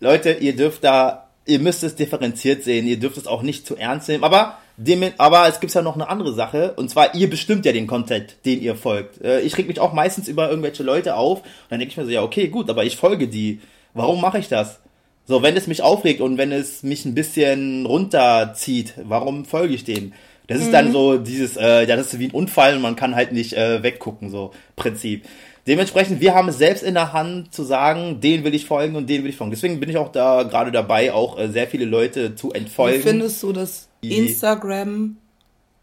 Leute, 0.00 0.30
ihr 0.32 0.56
dürft 0.56 0.84
da 0.84 1.28
ihr 1.48 1.58
müsst 1.58 1.82
es 1.82 1.96
differenziert 1.96 2.62
sehen, 2.62 2.86
ihr 2.86 2.98
dürft 2.98 3.16
es 3.16 3.26
auch 3.26 3.42
nicht 3.42 3.66
zu 3.66 3.74
ernst 3.74 4.08
nehmen, 4.08 4.22
aber 4.22 4.58
dem, 4.76 5.02
aber 5.16 5.48
es 5.48 5.60
gibt 5.60 5.74
ja 5.74 5.82
noch 5.82 5.94
eine 5.94 6.08
andere 6.08 6.34
Sache, 6.34 6.74
und 6.76 6.88
zwar, 6.90 7.14
ihr 7.14 7.28
bestimmt 7.28 7.64
ja 7.64 7.72
den 7.72 7.86
Content, 7.86 8.36
den 8.44 8.60
ihr 8.60 8.76
folgt. 8.76 9.20
Äh, 9.22 9.40
ich 9.40 9.56
reg 9.56 9.66
mich 9.66 9.80
auch 9.80 9.92
meistens 9.92 10.28
über 10.28 10.50
irgendwelche 10.50 10.82
Leute 10.82 11.16
auf, 11.16 11.40
und 11.40 11.48
dann 11.70 11.80
denke 11.80 11.92
ich 11.92 11.96
mir 11.96 12.04
so, 12.04 12.10
ja, 12.10 12.22
okay, 12.22 12.48
gut, 12.48 12.70
aber 12.70 12.84
ich 12.84 12.96
folge 12.96 13.26
die. 13.26 13.60
Warum 13.94 14.20
mache 14.20 14.38
ich 14.38 14.48
das? 14.48 14.80
So, 15.26 15.42
wenn 15.42 15.56
es 15.56 15.66
mich 15.66 15.82
aufregt 15.82 16.20
und 16.20 16.38
wenn 16.38 16.52
es 16.52 16.82
mich 16.82 17.04
ein 17.04 17.14
bisschen 17.14 17.84
runterzieht, 17.84 18.94
warum 19.02 19.44
folge 19.44 19.74
ich 19.74 19.84
dem? 19.84 20.12
Das 20.46 20.58
ist 20.58 20.68
mhm. 20.68 20.72
dann 20.72 20.92
so 20.92 21.18
dieses, 21.18 21.58
äh, 21.58 21.86
ja, 21.86 21.96
das 21.96 22.14
ist 22.14 22.18
wie 22.18 22.28
ein 22.28 22.30
Unfall 22.30 22.76
und 22.76 22.82
man 22.82 22.96
kann 22.96 23.14
halt 23.14 23.32
nicht 23.32 23.52
äh, 23.52 23.82
weggucken, 23.82 24.30
so 24.30 24.52
Prinzip. 24.76 25.26
Dementsprechend, 25.66 26.20
wir 26.20 26.34
haben 26.34 26.48
es 26.48 26.56
selbst 26.56 26.82
in 26.82 26.94
der 26.94 27.12
Hand 27.12 27.52
zu 27.52 27.62
sagen, 27.62 28.22
den 28.22 28.42
will 28.42 28.54
ich 28.54 28.64
folgen 28.64 28.96
und 28.96 29.10
den 29.10 29.22
will 29.22 29.28
ich 29.28 29.36
folgen. 29.36 29.50
Deswegen 29.50 29.78
bin 29.78 29.90
ich 29.90 29.98
auch 29.98 30.10
da 30.10 30.44
gerade 30.44 30.72
dabei, 30.72 31.12
auch 31.12 31.38
äh, 31.38 31.48
sehr 31.48 31.66
viele 31.66 31.84
Leute 31.84 32.34
zu 32.34 32.52
entfolgen. 32.52 32.98
Wie 32.98 33.02
findest 33.02 33.42
du, 33.42 33.52
dass 33.52 33.90
Instagram 34.00 35.18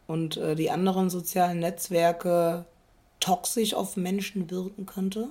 und 0.07 0.37
äh, 0.37 0.55
die 0.55 0.71
anderen 0.71 1.11
sozialen 1.11 1.59
Netzwerke 1.59 2.65
toxisch 3.19 3.75
auf 3.75 3.95
Menschen 3.95 4.49
wirken 4.49 4.87
könnte? 4.87 5.29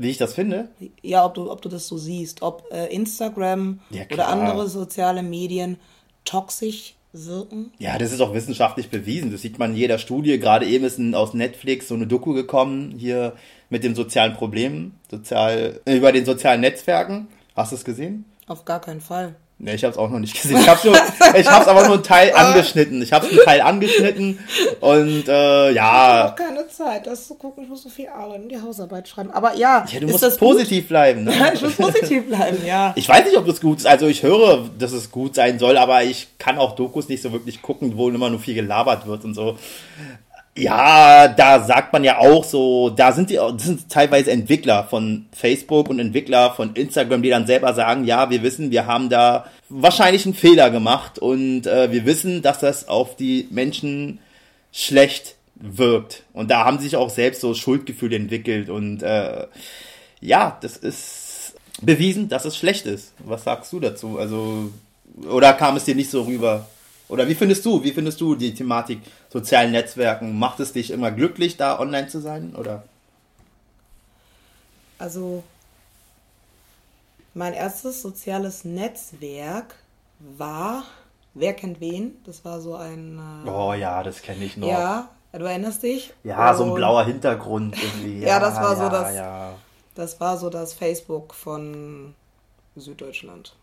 Wie 0.00 0.08
ich 0.08 0.16
das 0.16 0.32
finde? 0.32 0.70
Ja, 1.02 1.26
ob 1.26 1.34
du, 1.34 1.50
ob 1.50 1.60
du 1.60 1.68
das 1.68 1.86
so 1.86 1.98
siehst. 1.98 2.40
Ob 2.40 2.64
äh, 2.72 2.86
Instagram 2.86 3.80
ja, 3.90 4.04
oder 4.10 4.28
andere 4.28 4.66
soziale 4.66 5.22
Medien 5.22 5.76
toxisch 6.24 6.94
wirken. 7.12 7.70
Ja, 7.78 7.98
das 7.98 8.10
ist 8.10 8.22
auch 8.22 8.32
wissenschaftlich 8.32 8.88
bewiesen. 8.88 9.30
Das 9.30 9.42
sieht 9.42 9.58
man 9.58 9.72
in 9.72 9.76
jeder 9.76 9.98
Studie. 9.98 10.38
Gerade 10.38 10.64
eben 10.64 10.86
ist 10.86 10.98
aus 11.14 11.34
Netflix 11.34 11.88
so 11.88 11.96
eine 11.96 12.06
Doku 12.06 12.32
gekommen, 12.32 12.94
hier 12.96 13.34
mit 13.68 13.84
den 13.84 13.94
sozialen 13.94 14.32
Problemen, 14.32 14.98
sozial, 15.10 15.82
äh, 15.84 15.96
über 15.98 16.12
den 16.12 16.24
sozialen 16.24 16.62
Netzwerken. 16.62 17.28
Hast 17.54 17.72
du 17.72 17.76
es 17.76 17.84
gesehen? 17.84 18.24
Auf 18.46 18.64
gar 18.64 18.80
keinen 18.80 19.02
Fall. 19.02 19.36
Ne, 19.62 19.74
ich 19.74 19.84
habe 19.84 19.92
es 19.92 19.98
auch 19.98 20.08
noch 20.08 20.18
nicht 20.18 20.40
gesehen. 20.40 20.58
Ich 20.58 20.68
habe 20.68 20.80
ich 21.38 21.46
hab's 21.46 21.68
aber 21.68 21.84
nur 21.84 21.96
einen 21.96 22.02
Teil 22.02 22.32
angeschnitten. 22.32 23.02
Ich 23.02 23.12
habe 23.12 23.28
einen 23.28 23.40
Teil 23.44 23.60
angeschnitten 23.60 24.38
und 24.80 25.28
äh, 25.28 25.72
ja. 25.72 26.24
Ich 26.24 26.30
habe 26.30 26.42
keine 26.42 26.68
Zeit, 26.68 27.06
das 27.06 27.28
zu 27.28 27.34
gucken. 27.34 27.64
Ich 27.64 27.68
muss 27.68 27.82
so 27.82 27.90
viel 27.90 28.08
arbeiten, 28.08 28.48
die 28.48 28.58
Hausarbeit 28.58 29.06
schreiben. 29.06 29.30
Aber 29.30 29.54
ja, 29.56 29.84
ja 29.92 30.00
du 30.00 30.06
musst 30.06 30.40
positiv 30.40 30.84
gut? 30.84 30.88
bleiben. 30.88 31.24
Ne? 31.24 31.36
Ja, 31.38 31.52
ich 31.52 31.60
muss 31.60 31.74
positiv 31.74 32.26
bleiben, 32.26 32.56
ja. 32.66 32.94
Ich 32.96 33.06
weiß 33.06 33.26
nicht, 33.26 33.36
ob 33.36 33.44
das 33.44 33.60
gut 33.60 33.80
ist. 33.80 33.86
Also 33.86 34.06
ich 34.06 34.22
höre, 34.22 34.70
dass 34.78 34.92
es 34.92 35.10
gut 35.10 35.34
sein 35.34 35.58
soll, 35.58 35.76
aber 35.76 36.04
ich 36.04 36.28
kann 36.38 36.56
auch 36.56 36.74
Dokus 36.74 37.10
nicht 37.10 37.20
so 37.22 37.30
wirklich 37.30 37.60
gucken, 37.60 37.98
wo 37.98 38.08
immer 38.08 38.30
nur 38.30 38.40
viel 38.40 38.54
gelabert 38.54 39.06
wird 39.06 39.26
und 39.26 39.34
so. 39.34 39.58
Ja, 40.56 41.28
da 41.28 41.62
sagt 41.64 41.92
man 41.92 42.02
ja 42.02 42.18
auch 42.18 42.44
so, 42.44 42.90
da 42.90 43.12
sind 43.12 43.30
die, 43.30 43.36
das 43.36 43.62
sind 43.62 43.88
teilweise 43.88 44.32
Entwickler 44.32 44.84
von 44.84 45.26
Facebook 45.32 45.88
und 45.88 46.00
Entwickler 46.00 46.52
von 46.52 46.74
Instagram, 46.74 47.22
die 47.22 47.30
dann 47.30 47.46
selber 47.46 47.72
sagen, 47.72 48.04
ja, 48.04 48.30
wir 48.30 48.42
wissen, 48.42 48.70
wir 48.70 48.86
haben 48.86 49.08
da 49.08 49.46
wahrscheinlich 49.68 50.26
einen 50.26 50.34
Fehler 50.34 50.70
gemacht 50.70 51.18
und 51.20 51.66
äh, 51.66 51.92
wir 51.92 52.04
wissen, 52.04 52.42
dass 52.42 52.58
das 52.58 52.88
auf 52.88 53.14
die 53.16 53.46
Menschen 53.50 54.18
schlecht 54.72 55.36
wirkt. 55.54 56.24
Und 56.32 56.50
da 56.50 56.64
haben 56.64 56.80
sich 56.80 56.96
auch 56.96 57.10
selbst 57.10 57.40
so 57.40 57.54
Schuldgefühle 57.54 58.16
entwickelt 58.16 58.70
und 58.70 59.02
äh, 59.02 59.46
ja, 60.20 60.58
das 60.60 60.76
ist 60.76 61.54
bewiesen, 61.80 62.28
dass 62.28 62.44
es 62.44 62.56
schlecht 62.56 62.86
ist. 62.86 63.12
Was 63.24 63.44
sagst 63.44 63.72
du 63.72 63.80
dazu? 63.80 64.18
Also, 64.18 64.70
oder 65.28 65.52
kam 65.52 65.76
es 65.76 65.84
dir 65.84 65.94
nicht 65.94 66.10
so 66.10 66.22
rüber? 66.22 66.66
Oder 67.10 67.28
wie 67.28 67.34
findest 67.34 67.66
du, 67.66 67.82
wie 67.82 67.92
findest 67.92 68.20
du 68.20 68.36
die 68.36 68.54
Thematik 68.54 69.00
sozialen 69.28 69.72
Netzwerken? 69.72 70.38
Macht 70.38 70.60
es 70.60 70.72
dich 70.72 70.92
immer 70.92 71.10
glücklich, 71.10 71.56
da 71.56 71.78
online 71.80 72.06
zu 72.06 72.20
sein? 72.20 72.54
Oder? 72.54 72.84
Also, 74.98 75.42
mein 77.34 77.52
erstes 77.52 78.00
soziales 78.00 78.64
Netzwerk 78.64 79.74
war, 80.20 80.84
wer 81.34 81.52
kennt 81.54 81.80
wen? 81.80 82.16
Das 82.24 82.44
war 82.44 82.60
so 82.60 82.76
ein. 82.76 83.18
Äh, 83.44 83.48
oh 83.48 83.72
ja, 83.72 84.04
das 84.04 84.22
kenne 84.22 84.44
ich 84.44 84.56
noch. 84.56 84.68
Ja, 84.68 85.08
du 85.32 85.44
erinnerst 85.44 85.82
dich? 85.82 86.12
Ja, 86.22 86.52
Und, 86.52 86.56
so 86.58 86.64
ein 86.64 86.74
blauer 86.74 87.04
Hintergrund 87.04 87.76
irgendwie. 87.82 88.20
Ja, 88.20 88.28
ja 88.34 88.40
das 88.40 88.54
war 88.54 88.76
ja, 88.76 88.84
so 88.84 88.88
das. 88.88 89.14
Ja. 89.14 89.54
Das 89.96 90.20
war 90.20 90.38
so 90.38 90.48
das 90.48 90.74
Facebook 90.74 91.34
von 91.34 92.14
Süddeutschland. 92.76 93.56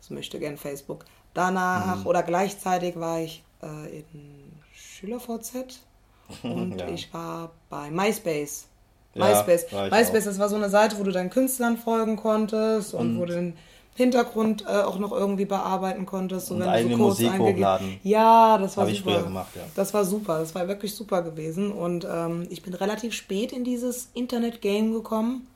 Das 0.00 0.10
möchte 0.10 0.40
gern 0.40 0.56
Facebook. 0.56 1.04
Danach 1.34 2.00
mhm. 2.00 2.06
oder 2.06 2.22
gleichzeitig 2.22 2.98
war 2.98 3.20
ich 3.20 3.42
äh, 3.62 4.00
in 4.00 4.52
SchülerVZ 4.74 5.80
und 6.42 6.80
ja. 6.80 6.88
ich 6.88 7.12
war 7.12 7.50
bei 7.68 7.90
MySpace. 7.90 8.66
MySpace. 9.14 9.66
Ja, 9.70 9.88
MySpace, 9.88 10.24
das 10.24 10.38
war 10.38 10.48
so 10.48 10.56
eine 10.56 10.70
Seite, 10.70 10.98
wo 10.98 11.02
du 11.02 11.10
deinen 11.10 11.30
Künstlern 11.30 11.76
folgen 11.76 12.16
konntest 12.16 12.94
und, 12.94 13.16
und 13.16 13.20
wo 13.20 13.24
du 13.24 13.34
den 13.34 13.54
Hintergrund 13.94 14.64
äh, 14.66 14.82
auch 14.82 14.98
noch 14.98 15.12
irgendwie 15.12 15.44
bearbeiten 15.44 16.06
konntest. 16.06 16.46
So, 16.46 16.54
und 16.54 16.60
wenn 16.60 16.68
eigene 16.68 16.96
so 16.96 17.02
Musik 17.02 17.38
hochladen. 17.38 17.98
Ja, 18.02 18.56
das 18.56 18.76
war 18.76 18.86
Hab 18.86 18.94
super. 18.94 19.10
Ich 19.10 19.14
früher 19.14 19.24
gemacht, 19.24 19.50
ja. 19.56 19.62
Das 19.74 19.92
war 19.92 20.04
super, 20.04 20.38
das 20.38 20.54
war 20.54 20.68
wirklich 20.68 20.94
super 20.94 21.22
gewesen. 21.22 21.72
Und 21.72 22.06
ähm, 22.10 22.46
ich 22.50 22.62
bin 22.62 22.72
relativ 22.74 23.12
spät 23.14 23.52
in 23.52 23.64
dieses 23.64 24.08
Internet-Game 24.14 24.92
gekommen. 24.92 25.46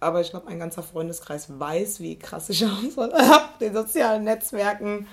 Aber 0.00 0.22
ich 0.22 0.30
glaube, 0.30 0.48
ein 0.48 0.58
ganzer 0.58 0.82
Freundeskreis 0.82 1.60
weiß, 1.60 2.00
wie 2.00 2.18
krass 2.18 2.48
ich 2.48 2.64
auf 2.66 3.58
den 3.60 3.74
sozialen 3.74 4.24
Netzwerken 4.24 5.06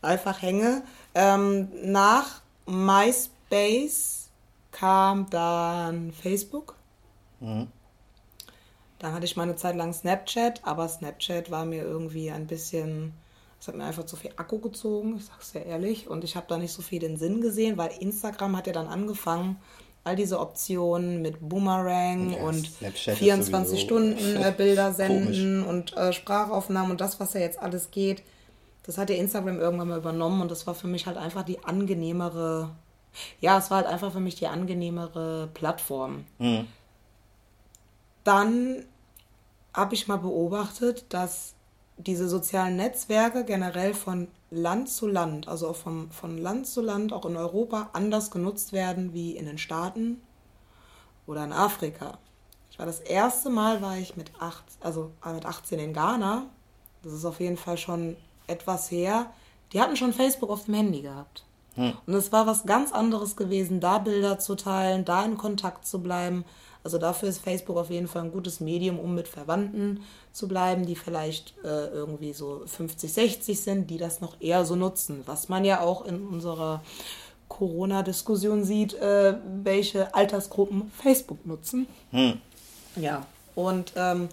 einfach 0.00 0.40
hänge. 0.42 0.82
Ähm, 1.14 1.68
nach 1.82 2.40
MySpace 2.66 4.30
kam 4.72 5.28
dann 5.30 6.12
Facebook. 6.12 6.74
Mhm. 7.40 7.68
Dann 8.98 9.14
hatte 9.14 9.24
ich 9.24 9.36
meine 9.36 9.56
Zeit 9.56 9.76
lang 9.76 9.92
Snapchat, 9.92 10.64
aber 10.64 10.88
Snapchat 10.88 11.50
war 11.50 11.64
mir 11.64 11.82
irgendwie 11.82 12.30
ein 12.30 12.46
bisschen, 12.46 13.12
es 13.60 13.66
hat 13.66 13.74
mir 13.74 13.84
einfach 13.84 14.06
zu 14.06 14.16
viel 14.16 14.32
Akku 14.36 14.60
gezogen, 14.60 15.16
ich 15.16 15.24
sag's 15.26 15.50
sehr 15.50 15.66
ehrlich. 15.66 16.08
Und 16.08 16.24
ich 16.24 16.36
habe 16.36 16.46
da 16.48 16.56
nicht 16.56 16.72
so 16.72 16.82
viel 16.82 17.00
den 17.00 17.16
Sinn 17.16 17.40
gesehen, 17.40 17.76
weil 17.76 17.90
Instagram 17.98 18.56
hat 18.56 18.68
ja 18.68 18.72
dann 18.72 18.86
angefangen, 18.86 19.56
all 20.04 20.16
diese 20.16 20.40
Optionen 20.40 21.22
mit 21.22 21.36
Boomerang 21.48 22.32
ja, 22.32 22.42
und 22.42 22.66
24 22.66 23.80
Stunden 23.80 24.36
äh, 24.36 24.52
Bilder 24.56 24.92
senden 24.92 25.64
und 25.64 25.96
äh, 25.96 26.12
Sprachaufnahmen 26.12 26.90
und 26.90 27.00
das, 27.00 27.20
was 27.20 27.34
ja 27.34 27.40
jetzt 27.40 27.58
alles 27.58 27.90
geht, 27.90 28.22
das 28.84 28.98
hat 28.98 29.10
ja 29.10 29.16
Instagram 29.16 29.60
irgendwann 29.60 29.88
mal 29.88 29.98
übernommen 29.98 30.42
und 30.42 30.50
das 30.50 30.66
war 30.66 30.74
für 30.74 30.88
mich 30.88 31.06
halt 31.06 31.16
einfach 31.16 31.44
die 31.44 31.62
angenehmere, 31.64 32.70
ja, 33.40 33.58
es 33.58 33.70
war 33.70 33.78
halt 33.78 33.86
einfach 33.86 34.12
für 34.12 34.20
mich 34.20 34.34
die 34.34 34.48
angenehmere 34.48 35.48
Plattform. 35.54 36.24
Mhm. 36.38 36.66
Dann 38.24 38.84
habe 39.72 39.94
ich 39.94 40.08
mal 40.08 40.18
beobachtet, 40.18 41.06
dass 41.10 41.54
diese 41.96 42.28
sozialen 42.28 42.76
Netzwerke 42.76 43.44
generell 43.44 43.94
von 43.94 44.28
Land 44.54 44.90
zu 44.90 45.06
Land, 45.06 45.48
also 45.48 45.72
vom, 45.72 46.10
von 46.10 46.36
Land 46.36 46.66
zu 46.66 46.82
Land, 46.82 47.14
auch 47.14 47.24
in 47.24 47.36
Europa, 47.36 47.88
anders 47.94 48.30
genutzt 48.30 48.72
werden 48.72 49.14
wie 49.14 49.34
in 49.34 49.46
den 49.46 49.56
Staaten 49.56 50.20
oder 51.26 51.42
in 51.42 51.52
Afrika. 51.52 52.18
Ich 52.70 52.78
war 52.78 52.84
das 52.84 53.00
erste 53.00 53.48
Mal, 53.48 53.80
war 53.80 53.96
ich 53.96 54.16
mit, 54.16 54.30
acht, 54.38 54.64
also 54.80 55.10
mit 55.24 55.46
18 55.46 55.78
in 55.78 55.94
Ghana. 55.94 56.46
Das 57.02 57.14
ist 57.14 57.24
auf 57.24 57.40
jeden 57.40 57.56
Fall 57.56 57.78
schon 57.78 58.16
etwas 58.46 58.90
her. 58.90 59.32
Die 59.72 59.80
hatten 59.80 59.96
schon 59.96 60.12
Facebook 60.12 60.50
auf 60.50 60.66
dem 60.66 60.74
Handy 60.74 61.00
gehabt. 61.00 61.44
Hm. 61.74 61.92
Und 62.06 62.14
es 62.14 62.32
war 62.32 62.46
was 62.46 62.64
ganz 62.64 62.92
anderes 62.92 63.36
gewesen, 63.36 63.80
da 63.80 63.98
Bilder 63.98 64.38
zu 64.38 64.54
teilen, 64.54 65.04
da 65.04 65.24
in 65.24 65.38
Kontakt 65.38 65.86
zu 65.86 66.02
bleiben. 66.02 66.44
Also 66.84 66.98
dafür 66.98 67.28
ist 67.28 67.38
Facebook 67.38 67.76
auf 67.76 67.90
jeden 67.90 68.08
Fall 68.08 68.22
ein 68.22 68.32
gutes 68.32 68.60
Medium, 68.60 68.98
um 68.98 69.14
mit 69.14 69.28
Verwandten 69.28 70.02
zu 70.32 70.48
bleiben, 70.48 70.84
die 70.84 70.96
vielleicht 70.96 71.54
äh, 71.64 71.86
irgendwie 71.86 72.32
so 72.32 72.62
50, 72.66 73.12
60 73.12 73.60
sind, 73.60 73.90
die 73.90 73.98
das 73.98 74.20
noch 74.20 74.40
eher 74.40 74.64
so 74.64 74.74
nutzen. 74.74 75.22
Was 75.26 75.48
man 75.48 75.64
ja 75.64 75.80
auch 75.80 76.04
in 76.04 76.26
unserer 76.26 76.82
Corona-Diskussion 77.48 78.64
sieht, 78.64 78.94
äh, 78.94 79.36
welche 79.62 80.14
Altersgruppen 80.14 80.90
Facebook 80.90 81.46
nutzen. 81.46 81.86
Hm. 82.10 82.40
Ja, 82.96 83.26
und 83.54 83.92
ähm, 83.96 84.28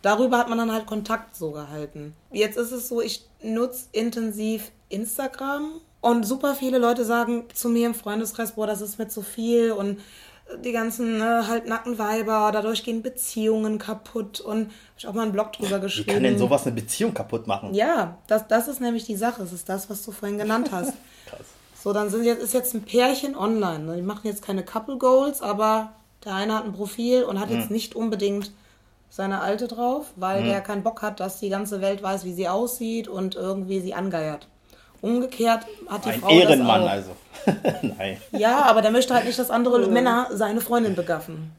darüber 0.00 0.38
hat 0.38 0.48
man 0.48 0.58
dann 0.58 0.72
halt 0.72 0.86
Kontakt 0.86 1.36
so 1.36 1.50
gehalten. 1.50 2.14
Jetzt 2.32 2.56
ist 2.56 2.72
es 2.72 2.88
so, 2.88 3.00
ich 3.00 3.26
nutze 3.42 3.86
intensiv 3.92 4.70
Instagram 4.88 5.80
und 6.04 6.26
super 6.26 6.54
viele 6.54 6.76
Leute 6.76 7.02
sagen 7.06 7.44
zu 7.54 7.70
mir 7.70 7.86
im 7.86 7.94
Freundeskreis, 7.94 8.52
boah, 8.52 8.66
das 8.66 8.82
ist 8.82 8.98
mir 8.98 9.08
zu 9.08 9.22
viel 9.22 9.72
und 9.72 10.00
die 10.62 10.72
ganzen 10.72 11.16
ne, 11.16 11.48
halbnackten 11.48 11.98
Weiber, 11.98 12.50
dadurch 12.52 12.84
gehen 12.84 13.00
Beziehungen 13.00 13.78
kaputt 13.78 14.38
und 14.38 14.66
habe 14.66 14.70
ich 14.98 15.06
auch 15.06 15.14
mal 15.14 15.22
einen 15.22 15.32
Blog 15.32 15.54
drüber 15.54 15.78
geschrieben. 15.78 16.10
Wie 16.10 16.12
kann 16.12 16.22
denn 16.22 16.38
sowas 16.38 16.66
eine 16.66 16.74
Beziehung 16.74 17.14
kaputt 17.14 17.46
machen? 17.46 17.72
Ja, 17.72 18.18
das, 18.26 18.46
das 18.48 18.68
ist 18.68 18.82
nämlich 18.82 19.06
die 19.06 19.16
Sache. 19.16 19.42
Es 19.42 19.54
ist 19.54 19.66
das, 19.70 19.88
was 19.88 20.04
du 20.04 20.12
vorhin 20.12 20.36
genannt 20.36 20.68
hast. 20.70 20.92
Krass. 21.26 21.40
So, 21.82 21.94
dann 21.94 22.10
sind 22.10 22.24
jetzt, 22.24 22.42
ist 22.42 22.52
jetzt 22.52 22.74
ein 22.74 22.82
Pärchen 22.82 23.34
online. 23.34 23.84
Ne? 23.84 23.96
Die 23.96 24.02
machen 24.02 24.26
jetzt 24.26 24.44
keine 24.44 24.62
Couple 24.62 24.98
Goals, 24.98 25.40
aber 25.40 25.92
der 26.26 26.34
eine 26.34 26.54
hat 26.54 26.66
ein 26.66 26.74
Profil 26.74 27.24
und 27.24 27.40
hat 27.40 27.48
hm. 27.48 27.60
jetzt 27.60 27.70
nicht 27.70 27.96
unbedingt 27.96 28.52
seine 29.08 29.40
alte 29.40 29.68
drauf, 29.68 30.12
weil 30.16 30.40
hm. 30.40 30.48
der 30.48 30.60
keinen 30.60 30.82
Bock 30.82 31.00
hat, 31.00 31.20
dass 31.20 31.40
die 31.40 31.48
ganze 31.48 31.80
Welt 31.80 32.02
weiß, 32.02 32.26
wie 32.26 32.34
sie 32.34 32.48
aussieht 32.48 33.08
und 33.08 33.36
irgendwie 33.36 33.80
sie 33.80 33.94
angeiert. 33.94 34.48
Umgekehrt 35.04 35.66
hat 35.86 36.06
die 36.06 36.10
ein 36.10 36.20
Frau 36.20 36.30
Ehrenmann 36.30 36.80
das 36.80 36.88
auch. 36.88 36.92
also. 36.92 37.10
Nein. 37.98 38.16
Ja, 38.32 38.62
aber 38.62 38.80
der 38.80 38.90
möchte 38.90 39.12
halt 39.12 39.26
nicht, 39.26 39.38
dass 39.38 39.50
andere 39.50 39.86
Männer 39.86 40.28
seine 40.32 40.62
Freundin 40.62 40.94
begaffen. 40.94 41.52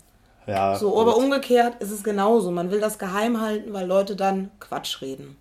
Ja. 0.48 0.75
So, 0.75 1.00
aber 1.00 1.16
umgekehrt 1.16 1.75
ist 1.80 1.92
es 1.92 2.04
genauso. 2.04 2.50
Man 2.50 2.72
will 2.72 2.80
das 2.80 2.98
geheim 2.98 3.40
halten, 3.40 3.72
weil 3.72 3.86
Leute 3.86 4.16
dann 4.16 4.50
Quatsch 4.60 5.00
reden. 5.02 5.38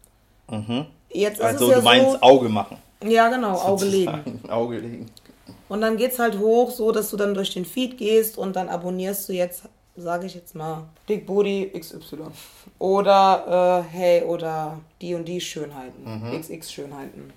Mhm. 0.51 0.85
Jetzt 1.11 1.39
ist 1.39 1.45
also 1.45 1.65
es 1.67 1.71
ja 1.71 1.79
du 1.79 1.85
meinst 1.85 2.13
so, 2.13 2.21
Auge 2.21 2.49
machen. 2.51 2.77
Ja, 3.03 3.29
genau, 3.31 3.59
Auge 3.59 3.87
legen. 3.87 4.41
Auge 4.49 4.79
legen. 4.79 5.07
Und 5.71 5.81
dann 5.81 5.97
geht 5.97 6.13
es 6.13 6.19
halt 6.19 6.39
hoch, 6.39 6.71
so 6.71 6.93
dass 6.93 7.11
du 7.11 7.17
dann 7.17 7.33
durch 7.33 7.55
den 7.55 7.65
Feed 7.65 7.97
gehst 7.97 8.37
und 8.37 8.55
dann 8.55 8.69
abonnierst 8.69 9.31
du 9.31 9.33
jetzt, 9.33 9.63
sage 9.97 10.27
ich 10.27 10.35
jetzt 10.35 10.55
mal, 10.55 10.85
Big 11.07 11.27
Booty 11.27 11.73
XY. 11.79 12.19
Oder 12.79 13.85
äh, 13.89 13.97
hey, 13.97 14.23
oder 14.25 14.79
die 15.01 15.15
und 15.15 15.27
die 15.27 15.41
Schönheiten. 15.41 16.05
Mhm. 16.05 16.39
XX 16.39 16.71
Schönheiten. 16.71 17.33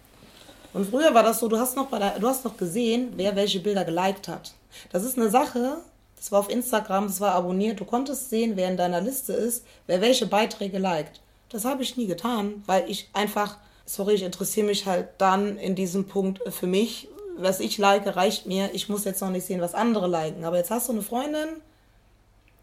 Und 0.77 0.87
früher 0.87 1.11
war 1.15 1.23
das 1.23 1.39
so, 1.39 1.47
du 1.47 1.57
hast 1.57 1.75
noch 1.75 1.87
bei 1.87 1.97
der, 1.97 2.19
du 2.19 2.27
hast 2.27 2.45
noch 2.45 2.55
gesehen, 2.55 3.13
wer 3.15 3.35
welche 3.35 3.59
Bilder 3.59 3.83
geliked 3.83 4.27
hat. 4.27 4.53
Das 4.91 5.03
ist 5.03 5.17
eine 5.17 5.31
Sache, 5.31 5.77
das 6.15 6.31
war 6.31 6.39
auf 6.39 6.51
Instagram, 6.51 7.07
das 7.07 7.19
war 7.19 7.33
abonniert. 7.33 7.79
Du 7.79 7.85
konntest 7.85 8.29
sehen, 8.29 8.51
wer 8.53 8.69
in 8.69 8.77
deiner 8.77 9.01
Liste 9.01 9.33
ist, 9.33 9.65
wer 9.87 10.01
welche 10.01 10.27
Beiträge 10.27 10.77
liked. 10.77 11.19
Das 11.49 11.65
habe 11.65 11.81
ich 11.81 11.97
nie 11.97 12.05
getan, 12.05 12.61
weil 12.67 12.87
ich 12.87 13.09
einfach, 13.13 13.57
sorry, 13.87 14.13
ich 14.13 14.21
interessiere 14.21 14.67
mich 14.67 14.85
halt 14.85 15.07
dann 15.17 15.57
in 15.57 15.73
diesem 15.73 16.05
Punkt 16.05 16.41
für 16.53 16.67
mich. 16.67 17.07
Was 17.37 17.59
ich 17.59 17.79
like, 17.79 18.15
reicht 18.15 18.45
mir. 18.45 18.69
Ich 18.73 18.87
muss 18.87 19.03
jetzt 19.03 19.21
noch 19.21 19.31
nicht 19.31 19.47
sehen, 19.47 19.61
was 19.61 19.73
andere 19.73 20.07
liken. 20.07 20.45
Aber 20.45 20.57
jetzt 20.57 20.69
hast 20.69 20.89
du 20.89 20.93
eine 20.93 21.01
Freundin, 21.01 21.49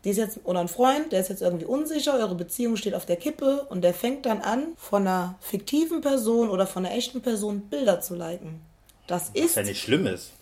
die 0.05 0.11
ist 0.11 0.19
jetzt, 0.19 0.41
oder 0.45 0.61
ein 0.61 0.69
Freund, 0.69 1.13
der 1.13 1.21
ist 1.21 1.29
jetzt 1.29 1.43
irgendwie 1.43 1.65
unsicher, 1.65 2.15
eure 2.15 2.35
Beziehung 2.35 2.77
steht 2.77 2.95
auf 2.95 3.07
der 3.07 3.17
Kippe 3.17 3.67
und 3.71 3.83
der 3.83 3.95
fängt 3.95 4.27
dann 4.27 4.43
an, 4.43 4.75
von 4.77 5.03
einer 5.03 5.37
fiktiven 5.41 6.01
Person 6.03 6.51
oder 6.51 6.67
von 6.67 6.85
einer 6.85 6.95
echten 6.95 7.23
Person 7.23 7.63
Bilder 7.63 8.01
zu 8.01 8.15
liken. 8.15 8.61
Das 9.07 9.31
was 9.35 9.41
ist. 9.43 9.57
Was 9.57 9.57
ja 9.57 9.63
nicht 9.63 9.83
schlimm 9.83 10.07
ist. 10.07 10.33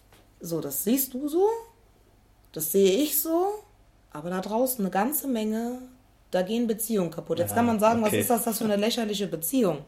So, 0.41 0.61
das 0.61 0.83
siehst 0.83 1.15
du 1.15 1.29
so, 1.29 1.49
das 2.53 2.73
sehe 2.73 2.97
ich 3.03 3.21
so, 3.21 3.47
aber 4.11 4.31
da 4.31 4.41
draußen 4.41 4.85
eine 4.85 4.91
ganze 4.91 5.29
Menge 5.29 5.79
da 6.33 6.43
gehen 6.43 6.67
Beziehungen 6.67 7.11
kaputt. 7.11 7.39
Jetzt 7.39 7.51
ja, 7.51 7.57
kann 7.57 7.67
man 7.67 7.79
sagen, 7.79 8.03
okay. 8.03 8.13
was 8.13 8.19
ist 8.21 8.31
das, 8.31 8.45
das 8.45 8.59
für 8.59 8.65
eine 8.65 8.77
lächerliche 8.77 9.27
Beziehung? 9.27 9.85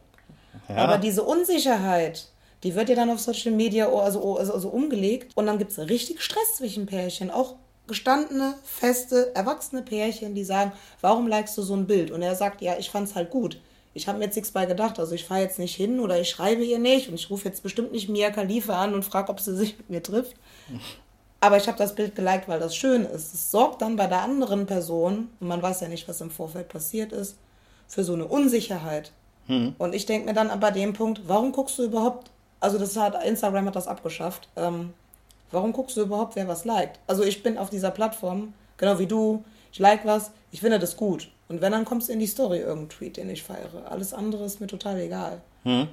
Ja. 0.69 0.77
Aber 0.77 0.99
diese 0.99 1.23
Unsicherheit, 1.23 2.29
die 2.63 2.75
wird 2.75 2.89
ja 2.89 2.95
dann 2.95 3.11
auf 3.11 3.19
Social 3.19 3.53
Media 3.53 3.89
also, 3.89 4.37
also, 4.37 4.53
also 4.53 4.69
umgelegt 4.69 5.33
und 5.35 5.47
dann 5.47 5.59
gibt 5.59 5.73
es 5.73 5.79
richtig 5.79 6.23
Stress 6.23 6.57
zwischen 6.59 6.87
Pärchen. 6.87 7.31
Auch 7.31 7.57
gestandene, 7.87 8.55
feste, 8.65 9.35
erwachsene 9.35 9.83
Pärchen, 9.83 10.35
die 10.35 10.45
sagen, 10.45 10.73
warum 11.01 11.27
likest 11.27 11.59
du 11.59 11.63
so 11.63 11.75
ein 11.75 11.87
Bild? 11.87 12.11
Und 12.11 12.23
er 12.23 12.35
sagt, 12.35 12.63
ja, 12.63 12.77
ich 12.79 12.91
fand's 12.91 13.15
halt 13.15 13.31
gut. 13.31 13.61
Ich 13.93 14.09
habe 14.09 14.19
mir 14.19 14.25
jetzt 14.25 14.35
nichts 14.35 14.51
bei 14.51 14.67
gedacht. 14.67 14.99
Also 14.99 15.15
ich 15.15 15.25
fahre 15.25 15.43
jetzt 15.43 15.59
nicht 15.59 15.77
hin 15.77 16.01
oder 16.01 16.21
ich 16.21 16.29
schreibe 16.29 16.65
ihr 16.65 16.79
nicht 16.79 17.09
und 17.09 17.15
ich 17.15 17.31
rufe 17.31 17.49
jetzt 17.49 17.63
bestimmt 17.63 17.93
nicht 17.93 18.09
Mia 18.09 18.31
Khalifa 18.31 18.83
an 18.83 18.95
und 18.95 19.05
frage, 19.05 19.31
ob 19.31 19.41
sie 19.41 19.57
sich 19.57 19.77
mit 19.79 19.91
mir 19.91 20.03
trifft. 20.03 20.35
Aber 21.41 21.59
ich 21.59 21.69
habe 21.69 21.77
das 21.77 21.95
Bild 21.95 22.17
geliked, 22.17 22.49
weil 22.49 22.59
das 22.59 22.75
schön 22.75 23.05
ist. 23.05 23.35
Es 23.35 23.51
sorgt 23.51 23.83
dann 23.83 23.97
bei 23.97 24.07
der 24.07 24.23
anderen 24.23 24.65
Person, 24.65 25.29
und 25.41 25.49
man 25.49 25.63
weiß 25.63 25.83
ja 25.83 25.89
nicht, 25.89 26.09
was 26.09 26.23
im 26.23 26.31
Vorfeld 26.31 26.69
passiert 26.69 27.13
ist, 27.13 27.37
für 27.87 28.03
so 28.03 28.15
eine 28.15 28.25
Unsicherheit. 28.25 29.13
Hm. 29.47 29.75
Und 29.77 29.95
ich 29.95 30.07
denke 30.07 30.27
mir 30.27 30.33
dann 30.33 30.59
bei 30.59 30.71
dem 30.71 30.95
Punkt, 30.95 31.21
warum 31.27 31.53
guckst 31.53 31.79
du 31.79 31.85
überhaupt, 31.85 32.31
also 32.61 32.79
das 32.79 32.97
hat, 32.97 33.23
Instagram 33.25 33.67
hat 33.67 33.77
das 33.77 33.89
abgeschafft, 33.89 34.49
ähm, 34.57 34.95
warum 35.55 35.73
guckst 35.73 35.97
du 35.97 36.03
überhaupt, 36.03 36.37
wer 36.37 36.49
was 36.49 36.65
liked? 36.65 37.01
Also 37.07 37.23
ich 37.23 37.43
bin 37.43 37.59
auf 37.59 37.71
dieser 37.71 37.91
Plattform, 37.91 38.53
genau 38.77 38.99
wie 38.99 39.07
du, 39.07 39.45
ich 39.73 39.79
like 39.79 40.05
was, 40.05 40.31
ich 40.51 40.61
finde 40.61 40.79
das 40.79 40.97
gut. 40.97 41.31
Und 41.49 41.61
wenn, 41.61 41.73
dann 41.73 41.85
kommst 41.85 42.09
du 42.09 42.13
in 42.13 42.21
die 42.21 42.27
Story 42.27 42.59
irgendein 42.59 42.89
Tweet, 42.89 43.17
den 43.17 43.31
ich 43.31 43.43
feiere. 43.43 43.91
Alles 43.91 44.15
andere 44.15 44.45
ist 44.45 44.61
mir 44.61 44.67
total 44.67 44.99
egal. 45.01 45.41
Hm. 45.65 45.89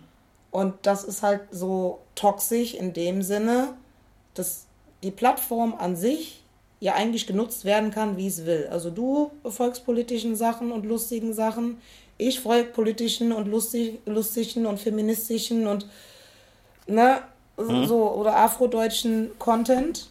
Und 0.51 0.75
das 0.84 1.03
ist 1.03 1.24
halt 1.24 1.41
so 1.51 2.00
toxisch 2.15 2.74
in 2.74 2.94
dem 2.94 3.22
Sinne, 3.22 3.74
dass 4.34 4.65
die 5.03 5.12
Plattform 5.12 5.74
an 5.74 5.96
sich 5.96 6.44
ja 6.80 6.94
eigentlich 6.96 7.27
genutzt 7.27 7.63
werden 7.63 7.91
kann, 7.91 8.18
wie 8.18 8.27
es 8.27 8.46
will. 8.46 8.68
Also 8.72 8.89
du 8.89 9.32
folgst 9.46 9.86
politischen 9.86 10.36
Sachen 10.36 10.72
und 10.72 10.86
lustigen 10.86 11.34
Sachen, 11.34 11.77
ich 12.18 12.39
folge 12.39 12.70
politischen 12.70 13.32
und 13.32 13.48
lustig, 13.48 14.00
lustigen 14.06 14.65
und 14.65 14.80
feministischen 14.80 15.68
und 15.68 15.88
ne, 16.88 17.22
mhm. 17.63 17.86
so 17.86 18.12
oder 18.12 18.36
afrodeutschen 18.36 19.32
Content. 19.39 20.08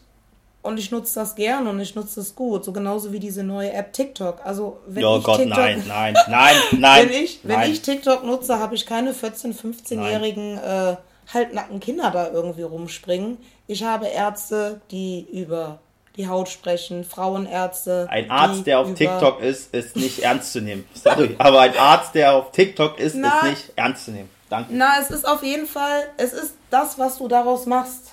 Und 0.63 0.79
ich 0.79 0.91
nutze 0.91 1.15
das 1.15 1.37
gern 1.37 1.67
und 1.69 1.81
ich 1.81 1.95
nutze 1.95 2.21
das 2.21 2.35
gut. 2.35 2.67
So 2.67 2.73
genauso 2.73 3.13
wie 3.13 3.19
diese 3.19 3.43
neue 3.43 3.73
App 3.73 3.95
TikTok. 3.95 4.45
Also 4.45 4.79
wenn 4.87 5.05
oh 5.05 5.17
ich 5.17 5.25
Gott, 5.25 5.39
TikTok, 5.39 5.57
nein, 5.57 5.85
nein, 5.89 6.15
nein, 6.29 6.57
nein. 6.79 7.09
wenn 7.09 7.25
ich, 7.25 7.41
wenn 7.43 7.61
nein. 7.61 7.73
ich 7.73 7.81
TikTok 7.81 8.25
nutze, 8.25 8.59
habe 8.59 8.75
ich 8.75 8.85
keine 8.85 9.13
14-, 9.13 9.59
15-jährigen 9.59 10.59
äh, 10.59 10.97
halbnacken 11.33 11.81
Kinder 11.81 12.11
da 12.11 12.31
irgendwie 12.31 12.63
rumspringen. 12.63 13.39
Ich 13.67 13.85
habe 13.85 14.09
Ärzte, 14.09 14.83
die 14.91 15.27
über 15.33 15.79
die 16.17 16.29
Haut 16.29 16.49
sprechen, 16.49 17.05
Frauenärzte. 17.05 18.07
Ein 18.11 18.31
Arzt, 18.31 18.67
der 18.67 18.81
auf 18.81 18.93
TikTok 18.95 19.41
ist, 19.41 19.75
ist 19.75 19.97
nicht 19.97 20.19
ernst 20.21 20.53
zu 20.53 20.61
nehmen. 20.61 20.85
Sorry, 20.93 21.37
aber 21.39 21.61
ein 21.61 21.77
Arzt, 21.77 22.15
der 22.15 22.35
auf 22.35 22.51
TikTok 22.53 22.99
ist, 22.99 23.17
na, 23.17 23.39
ist 23.39 23.45
nicht 23.45 23.73
ernst 23.77 24.05
zu 24.05 24.11
nehmen. 24.11 24.29
Danke. 24.51 24.75
Na, 24.75 25.01
es 25.01 25.11
ist 25.11 25.27
auf 25.27 25.43
jeden 25.43 25.67
Fall, 25.67 26.09
es 26.17 26.33
ist 26.33 26.55
das, 26.71 26.99
was 26.99 27.17
du 27.19 27.29
daraus 27.29 27.67
machst. 27.67 28.13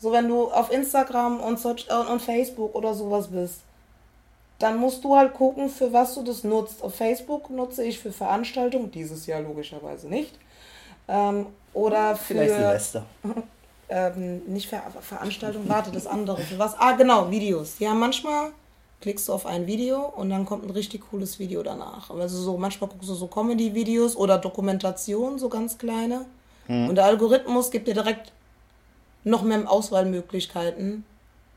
So, 0.00 0.10
wenn 0.10 0.28
du 0.28 0.50
auf 0.50 0.72
Instagram 0.72 1.40
und, 1.40 1.64
und 1.64 2.22
Facebook 2.22 2.74
oder 2.74 2.94
sowas 2.94 3.28
bist, 3.28 3.60
dann 4.58 4.78
musst 4.78 5.04
du 5.04 5.16
halt 5.16 5.34
gucken, 5.34 5.68
für 5.68 5.92
was 5.92 6.14
du 6.14 6.22
das 6.22 6.42
nutzt. 6.44 6.82
Auf 6.82 6.94
Facebook 6.94 7.50
nutze 7.50 7.84
ich 7.84 7.98
für 7.98 8.10
Veranstaltungen, 8.10 8.90
dieses 8.90 9.26
Jahr 9.26 9.40
logischerweise 9.40 10.08
nicht. 10.08 10.34
Ähm, 11.08 11.46
oder 11.74 12.16
für. 12.16 12.34
Vielleicht 12.34 12.54
Silvester. 12.54 13.04
Ähm, 13.88 14.42
nicht 14.48 14.68
für 14.68 14.82
Veranstaltungen, 15.00 15.68
warte, 15.68 15.92
das 15.92 16.08
andere. 16.08 16.38
Für 16.42 16.58
was? 16.58 16.76
Ah, 16.76 16.96
genau, 16.96 17.30
Videos. 17.30 17.78
Ja, 17.78 17.94
manchmal 17.94 18.50
klickst 19.00 19.28
du 19.28 19.32
auf 19.32 19.46
ein 19.46 19.66
Video 19.66 20.00
und 20.00 20.30
dann 20.30 20.46
kommt 20.46 20.64
ein 20.64 20.70
richtig 20.70 21.10
cooles 21.10 21.38
Video 21.38 21.62
danach. 21.62 22.10
Also 22.10 22.38
so, 22.38 22.56
manchmal 22.56 22.90
guckst 22.90 23.08
du 23.08 23.14
so 23.14 23.26
Comedy-Videos 23.26 24.16
oder 24.16 24.38
Dokumentationen, 24.38 25.38
so 25.38 25.48
ganz 25.48 25.78
kleine. 25.78 26.24
Hm. 26.66 26.88
Und 26.88 26.94
der 26.96 27.04
Algorithmus 27.04 27.70
gibt 27.70 27.88
dir 27.88 27.94
direkt 27.94 28.32
noch 29.24 29.42
mehr 29.42 29.70
Auswahlmöglichkeiten. 29.70 31.04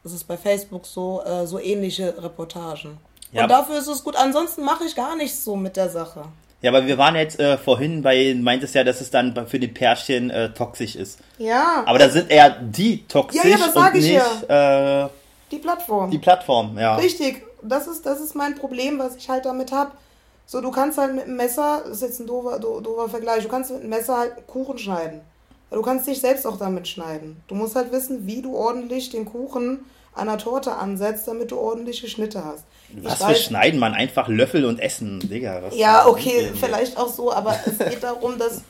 Das 0.04 0.13
ist 0.13 0.28
bei 0.28 0.38
Facebook 0.38 0.86
so, 0.86 1.21
äh, 1.23 1.45
so 1.45 1.60
ähnliche 1.60 2.21
Reportagen. 2.21 2.97
Ja. 3.32 3.43
Und 3.43 3.49
dafür 3.49 3.78
ist 3.78 3.88
es 3.88 4.04
gut. 4.04 4.15
Ansonsten 4.15 4.63
mache 4.63 4.86
ich 4.86 4.95
gar 4.95 5.15
nichts 5.15 5.43
so 5.43 5.56
mit 5.56 5.75
der 5.78 5.89
Sache. 5.89 6.25
Ja, 6.62 6.71
aber 6.71 6.88
wir 6.88 6.97
waren 6.97 7.15
jetzt 7.15 7.39
äh, 7.39 7.58
vorhin 7.58 8.02
bei, 8.02 8.36
meintest 8.38 8.75
ja, 8.75 8.84
dass 8.84 8.99
es 8.99 9.12
dann 9.12 9.47
für 9.47 9.60
die 9.60 9.67
Pärchen 9.67 10.30
äh, 10.30 10.49
toxisch 10.54 10.95
ist. 10.95 11.19
Ja. 11.38 11.84
Aber 11.86 11.99
da 11.99 12.10
sind 12.10 12.30
eher 12.30 12.49
die 12.49 13.06
toxisch 13.08 13.43
ja, 13.43 13.52
ja, 13.52 13.58
das 13.58 13.75
und 13.75 13.93
nicht 13.93 14.12
ja. 14.49 15.06
äh, 15.06 15.10
die 15.51 15.59
Plattform. 15.59 16.12
Die 16.12 16.17
Plattform, 16.17 16.77
ja. 16.77 16.95
Richtig. 16.95 17.43
Das 17.62 17.88
ist, 17.88 18.05
das 18.05 18.21
ist 18.21 18.35
mein 18.35 18.55
Problem, 18.55 18.99
was 18.99 19.15
ich 19.15 19.29
halt 19.29 19.45
damit 19.45 19.71
habe. 19.71 19.91
So, 20.45 20.62
du 20.62 20.71
kannst 20.71 20.97
halt 20.97 21.13
mit 21.13 21.25
einem 21.25 21.35
Messer, 21.35 21.81
das 21.83 21.97
ist 21.97 22.01
jetzt 22.01 22.19
ein 22.21 22.27
doofer, 22.27 22.59
doofer 22.59 23.09
Vergleich, 23.09 23.43
du 23.43 23.49
kannst 23.49 23.69
mit 23.69 23.81
einem 23.81 23.89
Messer 23.89 24.17
halt 24.17 24.47
Kuchen 24.47 24.77
schneiden. 24.77 25.21
Du 25.69 25.81
kannst 25.81 26.07
dich 26.07 26.19
selbst 26.19 26.47
auch 26.47 26.57
damit 26.57 26.88
schneiden. 26.88 27.43
Du 27.47 27.53
musst 27.53 27.75
halt 27.75 27.91
wissen, 27.91 28.25
wie 28.25 28.41
du 28.41 28.55
ordentlich 28.55 29.12
den 29.12 29.25
Kuchen 29.25 29.85
an 30.13 30.27
der 30.27 30.38
Torte 30.38 30.73
ansetzt, 30.75 31.27
damit 31.27 31.51
du 31.51 31.59
ordentliche 31.59 32.07
Schnitte 32.07 32.43
hast. 32.43 32.63
Was 33.03 33.23
für 33.23 33.35
Schneiden, 33.35 33.79
man 33.79 33.93
einfach 33.93 34.27
Löffel 34.27 34.65
und 34.65 34.79
Essen, 34.79 35.19
Digga. 35.19 35.69
ja, 35.73 36.07
okay, 36.07 36.51
vielleicht 36.55 36.97
auch 36.97 37.09
so, 37.09 37.31
aber 37.31 37.55
es 37.65 37.77
geht 37.77 38.03
darum, 38.03 38.39
dass. 38.39 38.63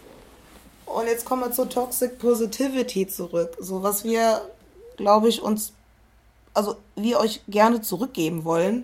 Und 0.86 1.06
jetzt 1.06 1.24
kommen 1.24 1.44
wir 1.44 1.52
zur 1.52 1.70
Toxic 1.70 2.20
Positivity 2.20 3.08
zurück. 3.08 3.56
So, 3.60 3.84
was 3.84 4.04
wir, 4.04 4.42
glaube 4.98 5.30
ich, 5.30 5.42
uns. 5.42 5.74
Also, 6.60 6.76
wir 6.98 7.22
euch 7.22 7.40
gerne 7.48 7.80
zurückgeben 7.80 8.44
wollen, 8.44 8.84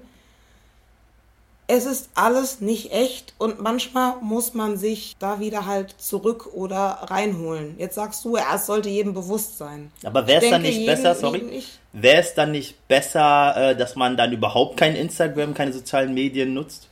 es 1.67 1.85
ist 1.85 2.09
alles 2.15 2.61
nicht 2.61 2.93
echt 2.93 3.33
und 3.37 3.59
manchmal 3.59 4.15
muss 4.21 4.53
man 4.53 4.77
sich 4.77 5.17
da 5.19 5.41
wieder 5.41 5.65
halt 5.65 5.93
zurück 5.97 6.47
oder 6.53 6.99
reinholen. 7.01 7.75
Jetzt 7.77 7.95
sagst 7.95 8.23
du, 8.23 8.37
ja, 8.37 8.55
es 8.55 8.65
sollte 8.65 8.87
jedem 8.87 9.13
bewusst 9.13 9.57
sein. 9.57 9.91
Aber 10.05 10.25
wäre 10.25 10.41
es 10.41 10.49
dann 10.49 10.61
nicht 10.61 10.77
jeden, 10.77 10.85
besser, 10.85 11.15
sorry, 11.15 11.63
wäre 11.91 12.21
es 12.21 12.33
dann 12.33 12.53
nicht 12.53 12.87
besser, 12.87 13.71
äh, 13.71 13.75
dass 13.75 13.97
man 13.97 14.15
dann 14.15 14.31
überhaupt 14.31 14.77
kein 14.77 14.95
Instagram, 14.95 15.53
keine 15.53 15.73
sozialen 15.73 16.13
Medien 16.13 16.53
nutzt? 16.53 16.87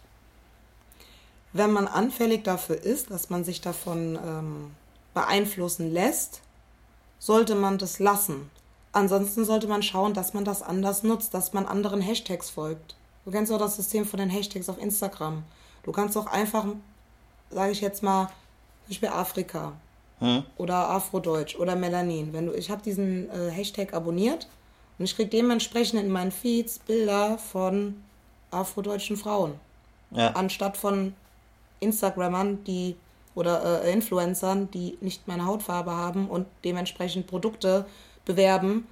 Wenn 1.53 1.71
man 1.71 1.87
anfällig 1.87 2.43
dafür 2.43 2.75
ist, 2.75 3.09
dass 3.09 3.29
man 3.29 3.45
sich 3.45 3.61
davon 3.61 4.19
ähm, 4.21 4.71
beeinflussen 5.13 5.93
lässt, 5.93 6.41
sollte 7.19 7.55
man 7.55 7.77
das 7.77 7.99
lassen. 7.99 8.51
Ansonsten 8.93 9.43
sollte 9.43 9.67
man 9.67 9.83
schauen, 9.83 10.13
dass 10.13 10.33
man 10.33 10.45
das 10.45 10.61
anders 10.61 11.03
nutzt, 11.03 11.33
dass 11.33 11.51
man 11.51 11.65
anderen 11.65 11.99
Hashtags 11.99 12.49
folgt. 12.51 12.95
Du 13.25 13.31
kennst 13.31 13.51
auch 13.51 13.57
das 13.57 13.75
System 13.75 14.05
von 14.05 14.19
den 14.19 14.29
Hashtags 14.29 14.69
auf 14.69 14.79
Instagram. 14.79 15.43
Du 15.83 15.91
kannst 15.91 16.15
auch 16.15 16.27
einfach, 16.27 16.65
sage 17.49 17.71
ich 17.71 17.81
jetzt 17.81 18.03
mal, 18.03 18.27
zum 18.83 18.89
Beispiel 18.89 19.09
Afrika 19.09 19.73
hm? 20.19 20.43
oder 20.57 20.89
Afrodeutsch 20.89 21.55
oder 21.55 21.75
Melanin. 21.75 22.33
Wenn 22.33 22.45
du, 22.45 22.53
ich 22.53 22.69
habe 22.69 22.83
diesen 22.83 23.29
äh, 23.31 23.49
Hashtag 23.49 23.93
abonniert 23.93 24.47
und 24.99 25.05
ich 25.05 25.15
kriege 25.15 25.29
dementsprechend 25.29 25.99
in 25.99 26.11
meinen 26.11 26.31
Feeds 26.31 26.79
Bilder 26.79 27.37
von 27.37 27.95
afrodeutschen 28.51 29.17
Frauen. 29.17 29.55
Ja. 30.11 30.31
Anstatt 30.31 30.77
von 30.77 31.15
Instagrammern, 31.79 32.63
die 32.65 32.95
oder 33.35 33.83
äh, 33.83 33.91
Influencern, 33.91 34.69
die 34.69 34.97
nicht 35.01 35.27
meine 35.27 35.45
Hautfarbe 35.45 35.91
haben 35.91 36.27
und 36.29 36.45
dementsprechend 36.63 37.25
Produkte 37.25 37.85
bewerben, 38.25 38.87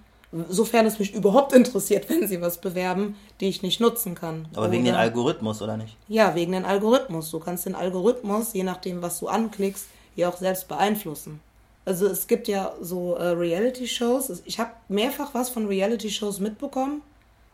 sofern 0.50 0.86
es 0.86 1.00
mich 1.00 1.14
überhaupt 1.14 1.54
interessiert, 1.54 2.10
wenn 2.10 2.28
sie 2.28 2.42
was 2.42 2.60
bewerben, 2.60 3.16
die 3.40 3.50
ich 3.50 3.62
nicht 3.62 3.80
nutzen 3.80 4.16
kann. 4.16 4.48
Aber 4.54 4.64
oder, 4.64 4.72
wegen 4.72 4.86
dem 4.86 4.96
Algorithmus, 4.96 5.62
oder 5.62 5.78
nicht? 5.78 5.98
Ja, 6.08 6.36
wegen 6.36 6.52
dem 6.52 6.66
Algorithmus. 6.66 7.32
Du 7.32 7.40
kannst 7.40 7.66
den 7.66 7.76
Algorithmus, 7.76 8.54
je 8.54 8.64
nachdem, 8.64 9.02
was 9.02 9.20
du 9.20 9.28
anklickst, 9.28 9.88
ja 10.16 10.30
auch 10.30 10.38
selbst 10.38 10.68
beeinflussen. 10.68 11.40
Also 11.84 12.08
es 12.08 12.28
gibt 12.28 12.48
ja 12.48 12.74
so 12.80 13.16
äh, 13.16 13.30
Reality-Shows. 13.30 14.44
Ich 14.46 14.60
habe 14.60 14.72
mehrfach 14.88 15.34
was 15.34 15.50
von 15.50 15.68
Reality-Shows 15.68 16.40
mitbekommen. 16.40 17.02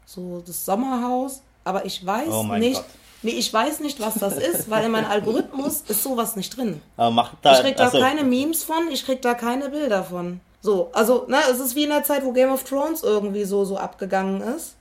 So 0.06 0.44
das 0.46 0.66
Sommerhaus. 0.66 1.42
Aber 1.64 1.86
ich 1.86 2.06
weiß 2.06 2.30
oh 2.30 2.44
nicht. 2.44 2.76
Gott. 2.76 2.86
Nee, 3.24 3.32
ich 3.32 3.52
weiß 3.52 3.80
nicht, 3.80 4.00
was 4.00 4.16
das 4.16 4.38
ist, 4.38 4.70
weil 4.70 4.86
in 4.86 4.92
meinem 4.92 5.10
Algorithmus 5.10 5.82
ist 5.88 6.04
sowas 6.04 6.36
nicht 6.36 6.56
drin. 6.56 6.82
Aber 6.98 7.10
macht 7.10 7.38
da, 7.42 7.54
ich 7.54 7.60
krieg 7.62 7.76
da 7.76 7.86
also, 7.86 8.00
keine 8.00 8.24
Memes 8.24 8.64
von, 8.64 8.90
ich 8.92 9.06
krieg 9.06 9.22
da 9.22 9.34
keine 9.34 9.70
Bilder 9.70 10.04
von. 10.04 10.40
So, 10.62 10.90
also, 10.94 11.26
ne, 11.28 11.38
es 11.52 11.60
ist 11.60 11.76
wie 11.76 11.84
in 11.84 11.90
der 11.90 12.04
Zeit, 12.04 12.26
wo 12.26 12.32
Game 12.32 12.52
of 12.52 12.64
Thrones 12.64 13.04
irgendwie 13.04 13.46
so, 13.46 13.64
so 13.64 13.78
abgegangen 13.78 14.42
ist. 14.42 14.76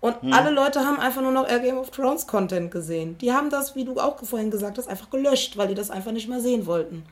Und 0.00 0.20
hm. 0.22 0.32
alle 0.32 0.50
Leute 0.50 0.80
haben 0.80 0.98
einfach 1.00 1.22
nur 1.22 1.32
noch 1.32 1.46
Game 1.46 1.78
of 1.78 1.90
Thrones 1.90 2.26
Content 2.26 2.70
gesehen. 2.70 3.18
Die 3.18 3.32
haben 3.32 3.50
das, 3.50 3.74
wie 3.74 3.84
du 3.84 3.98
auch 3.98 4.22
vorhin 4.24 4.50
gesagt 4.50 4.78
hast, 4.78 4.88
einfach 4.88 5.10
gelöscht, 5.10 5.56
weil 5.56 5.68
die 5.68 5.74
das 5.74 5.90
einfach 5.90 6.12
nicht 6.12 6.28
mehr 6.28 6.40
sehen 6.40 6.66
wollten. 6.66 7.04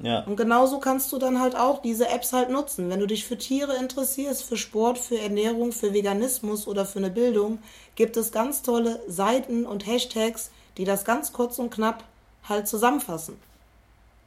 Ja. 0.00 0.24
Und 0.24 0.36
genauso 0.36 0.80
kannst 0.80 1.12
du 1.12 1.18
dann 1.18 1.40
halt 1.40 1.56
auch 1.56 1.80
diese 1.80 2.08
Apps 2.08 2.32
halt 2.32 2.50
nutzen. 2.50 2.90
Wenn 2.90 3.00
du 3.00 3.06
dich 3.06 3.24
für 3.24 3.38
Tiere 3.38 3.76
interessierst, 3.76 4.42
für 4.42 4.56
Sport, 4.56 4.98
für 4.98 5.18
Ernährung, 5.18 5.72
für 5.72 5.94
Veganismus 5.94 6.66
oder 6.66 6.84
für 6.84 6.98
eine 6.98 7.10
Bildung, 7.10 7.58
gibt 7.94 8.16
es 8.16 8.32
ganz 8.32 8.62
tolle 8.62 9.00
Seiten 9.06 9.64
und 9.64 9.86
Hashtags, 9.86 10.50
die 10.76 10.84
das 10.84 11.04
ganz 11.04 11.32
kurz 11.32 11.58
und 11.58 11.70
knapp 11.70 12.04
halt 12.48 12.68
zusammenfassen. 12.68 13.38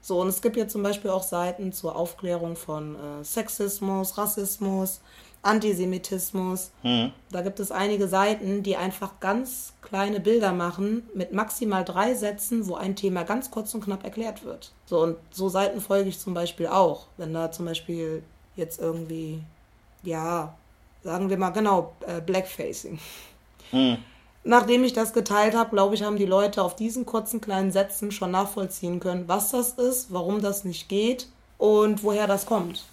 So, 0.08 0.22
und 0.22 0.30
es 0.30 0.42
gibt 0.42 0.56
ja 0.56 0.70
zum 0.70 0.84
Beispiel 0.84 1.12
auch 1.12 1.22
Seiten 1.22 1.74
zur 1.74 1.98
Aufklärung 1.98 2.56
von 2.56 2.96
äh, 2.96 3.26
Sexismus, 3.26 4.18
Rassismus, 4.18 5.02
Antisemitismus. 5.42 6.72
Hm. 6.82 7.12
Da 7.30 7.42
gibt 7.42 7.60
es 7.60 7.74
einige 7.74 8.08
Seiten, 8.08 8.64
die 8.64 8.78
einfach 8.78 9.20
ganz 9.20 9.74
kleine 9.82 10.22
Bilder 10.22 10.54
machen 10.54 11.04
mit 11.14 11.34
maximal 11.34 11.84
drei 11.84 12.14
Sätzen, 12.14 12.70
wo 12.70 12.76
ein 12.76 12.96
Thema 12.96 13.24
ganz 13.24 13.52
kurz 13.52 13.74
und 13.74 13.84
knapp 13.84 14.06
erklärt 14.06 14.46
wird. 14.46 14.72
So, 14.86 15.02
und 15.02 15.18
so 15.30 15.50
Seiten 15.50 15.82
folge 15.82 16.08
ich 16.08 16.20
zum 16.20 16.34
Beispiel 16.34 16.68
auch. 16.68 17.08
Wenn 17.18 17.34
da 17.34 17.52
zum 17.52 17.66
Beispiel 17.66 18.24
jetzt 18.56 18.80
irgendwie, 18.80 19.44
ja, 20.04 20.56
sagen 21.04 21.30
wir 21.30 21.38
mal 21.38 21.50
genau, 21.50 21.94
äh, 22.08 22.22
Blackfacing. 22.22 22.98
Hm. 23.72 23.98
Nachdem 24.48 24.86
ich 24.86 24.94
das 24.94 25.12
geteilt 25.12 25.56
habe, 25.56 25.72
glaube 25.72 25.94
ich, 25.94 26.04
haben 26.04 26.16
die 26.16 26.26
Leute 26.26 26.64
auf 26.64 26.74
diesen 26.74 27.06
kurzen 27.06 27.42
kleinen 27.42 27.74
Sätzen 27.74 28.12
schon 28.12 28.32
nachvollziehen 28.32 29.02
können, 29.02 29.28
was 29.28 29.52
das 29.52 29.74
ist, 29.74 30.14
warum 30.14 30.42
das 30.42 30.64
nicht 30.64 30.88
geht 30.88 31.28
und 31.58 32.02
woher 32.02 32.28
das 32.28 32.46
kommt. 32.46 32.86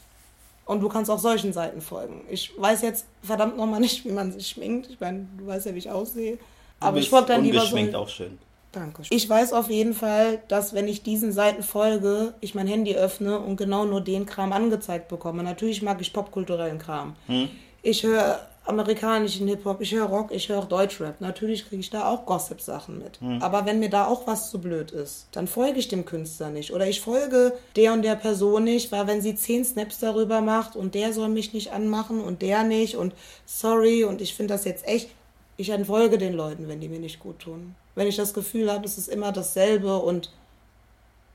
Und 0.67 0.81
du 0.81 0.89
kannst 0.89 1.13
auch 1.13 1.21
solchen 1.21 1.53
Seiten 1.53 1.81
folgen. 1.81 2.23
Ich 2.29 2.53
weiß 2.59 2.83
jetzt 2.83 3.07
verdammt 3.23 3.57
nochmal 3.57 3.79
nicht, 3.79 4.05
wie 4.05 4.11
man 4.11 4.33
sich 4.33 4.49
schminkt. 4.49 4.91
Ich 4.91 4.99
meine, 4.99 5.29
du 5.39 5.47
weißt 5.47 5.67
ja, 5.67 5.75
wie 5.75 5.79
ich 5.79 5.91
aussehe. 5.93 6.39
Aber 6.81 6.99
ich 6.99 7.09
folge 7.09 7.29
dann 7.29 7.45
lieber 7.45 7.61
so. 7.61 7.67
schminkt 7.67 7.95
auch 7.95 8.09
schön. 8.09 8.37
Danke. 8.73 9.03
Ich 9.11 9.31
weiß 9.31 9.53
auf 9.53 9.71
jeden 9.71 9.95
Fall, 9.95 10.43
dass 10.49 10.75
wenn 10.75 10.89
ich 10.89 11.05
diesen 11.05 11.31
Seiten 11.31 11.63
folge, 11.63 12.35
ich 12.41 12.57
mein 12.57 12.67
Handy 12.67 12.97
öffne 12.97 13.39
und 13.39 13.57
genau 13.57 13.85
nur 13.85 14.01
den 14.01 14.27
Kram 14.27 14.53
angezeigt 14.53 15.07
bekomme. 15.07 15.45
Natürlich 15.45 15.83
mag 15.83 16.01
ich 16.01 16.13
popkulturellen 16.13 16.81
Kram. 16.81 17.15
Hm. 17.29 17.49
Ich 17.83 18.03
höre 18.03 18.41
amerikanischen 18.67 19.47
Hip-Hop, 19.47 19.81
ich 19.81 19.93
höre 19.93 20.07
Rock, 20.07 20.33
ich 20.33 20.49
höre 20.49 20.59
auch 20.59 20.69
Deutschrap. 20.69 21.21
Natürlich 21.21 21.69
kriege 21.69 21.81
ich 21.81 21.91
da 21.91 22.09
auch 22.09 22.25
Gossip-Sachen 22.25 22.99
mit. 22.99 23.21
Mhm. 23.21 23.43
Aber 23.43 23.67
wenn 23.67 23.79
mir 23.79 23.91
da 23.91 24.07
auch 24.07 24.27
was 24.27 24.51
zu 24.51 24.59
blöd 24.61 24.91
ist, 24.91 25.29
dann 25.33 25.47
folge 25.47 25.79
ich 25.79 25.89
dem 25.89 26.07
Künstler 26.07 26.51
nicht. 26.51 26.73
Oder 26.73 26.87
ich 26.87 27.01
folge 27.03 27.53
der 27.77 27.93
und 27.93 28.03
der 28.03 28.17
Person 28.17 28.65
nicht, 28.65 28.91
weil 28.91 29.07
wenn 29.07 29.21
sie 29.21 29.35
zehn 29.35 29.65
Snaps 29.65 29.99
darüber 29.99 30.41
macht 30.41 30.77
und 30.77 30.95
der 30.95 31.13
soll 31.13 31.29
mich 31.29 31.53
nicht 31.53 31.73
anmachen 31.73 32.21
und 32.21 32.41
der 32.41 32.63
nicht 32.63 32.97
und 32.97 33.13
sorry 33.45 34.05
und 34.05 34.23
ich 34.23 34.35
finde 34.35 34.55
das 34.55 34.65
jetzt 34.65 34.87
echt, 34.89 35.11
ich 35.59 35.69
entfolge 35.69 36.17
den 36.17 36.33
Leuten, 36.33 36.67
wenn 36.67 36.81
die 36.81 36.89
mir 36.89 37.01
nicht 37.01 37.21
gut 37.21 37.41
tun. 37.41 37.75
Wenn 37.95 38.09
ich 38.09 38.17
das 38.17 38.33
Gefühl 38.33 38.73
habe, 38.73 38.87
es 38.87 38.97
ist 38.97 39.09
immer 39.09 39.31
dasselbe 39.31 39.99
und 39.99 40.31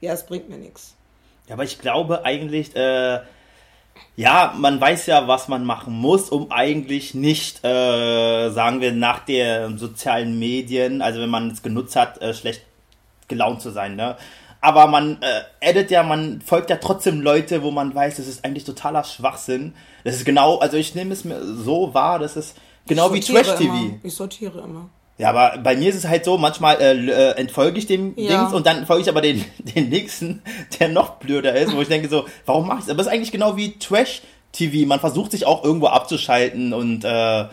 ja, 0.01 0.13
es 0.13 0.25
bringt 0.25 0.49
mir 0.49 0.57
nichts. 0.57 0.95
Ja, 1.47 1.53
aber 1.53 1.63
ich 1.63 1.79
glaube 1.79 2.25
eigentlich, 2.25 2.75
äh 2.75 3.19
ja, 4.15 4.53
man 4.57 4.81
weiß 4.81 5.05
ja, 5.05 5.27
was 5.27 5.47
man 5.47 5.65
machen 5.65 5.93
muss, 5.93 6.29
um 6.29 6.51
eigentlich 6.51 7.13
nicht, 7.13 7.63
äh, 7.63 8.49
sagen 8.49 8.81
wir, 8.81 8.91
nach 8.91 9.19
den 9.19 9.77
sozialen 9.77 10.37
Medien, 10.37 11.01
also 11.01 11.21
wenn 11.21 11.29
man 11.29 11.51
es 11.51 11.61
genutzt 11.61 11.95
hat, 11.95 12.21
äh, 12.21 12.33
schlecht 12.33 12.65
gelaunt 13.27 13.61
zu 13.61 13.69
sein, 13.69 13.95
ne? 13.95 14.17
Aber 14.61 14.87
man 14.87 15.21
äh, 15.21 15.69
addet 15.69 15.89
ja, 15.89 16.03
man 16.03 16.41
folgt 16.41 16.69
ja 16.69 16.75
trotzdem 16.75 17.21
Leute, 17.21 17.63
wo 17.63 17.71
man 17.71 17.95
weiß, 17.95 18.17
das 18.17 18.27
ist 18.27 18.43
eigentlich 18.43 18.65
totaler 18.65 19.05
Schwachsinn. 19.05 19.73
Das 20.03 20.15
ist 20.15 20.25
genau, 20.25 20.57
also 20.57 20.75
ich 20.75 20.95
nehme 20.95 21.13
es 21.13 21.23
mir 21.23 21.41
so 21.41 21.93
wahr, 21.93 22.19
das 22.19 22.35
ist 22.35 22.57
genau 22.85 23.13
wie 23.13 23.21
Trash-TV. 23.21 23.99
Ich 24.03 24.13
sortiere 24.13 24.59
immer. 24.59 24.89
Ja, 25.19 25.31
aber 25.31 25.57
bei 25.57 25.75
mir 25.75 25.89
ist 25.89 25.97
es 25.97 26.07
halt 26.07 26.23
so, 26.23 26.37
manchmal 26.37 26.79
äh, 26.79 26.93
äh, 26.93 27.31
entfolge 27.31 27.77
ich 27.77 27.85
dem 27.85 28.13
ja. 28.15 28.39
Dings 28.39 28.53
und 28.53 28.65
dann 28.65 28.85
folge 28.85 29.03
ich 29.03 29.09
aber 29.09 29.19
den, 29.21 29.43
den 29.59 29.89
nächsten, 29.89 30.41
der 30.79 30.87
noch 30.87 31.15
blöder 31.15 31.53
ist, 31.55 31.75
wo 31.75 31.81
ich 31.81 31.89
denke 31.89 32.07
so, 32.07 32.25
warum 32.45 32.67
mache 32.67 32.79
ich 32.79 32.85
das? 32.85 32.93
Aber 32.93 33.01
es 33.01 33.07
ist 33.07 33.13
eigentlich 33.13 33.33
genau 33.33 33.57
wie 33.57 33.77
Trash-TV. 33.77 34.87
Man 34.87 35.01
versucht 35.01 35.31
sich 35.31 35.45
auch 35.45 35.65
irgendwo 35.65 35.87
abzuschalten 35.87 36.73
und 36.73 37.03
äh, 37.03 37.45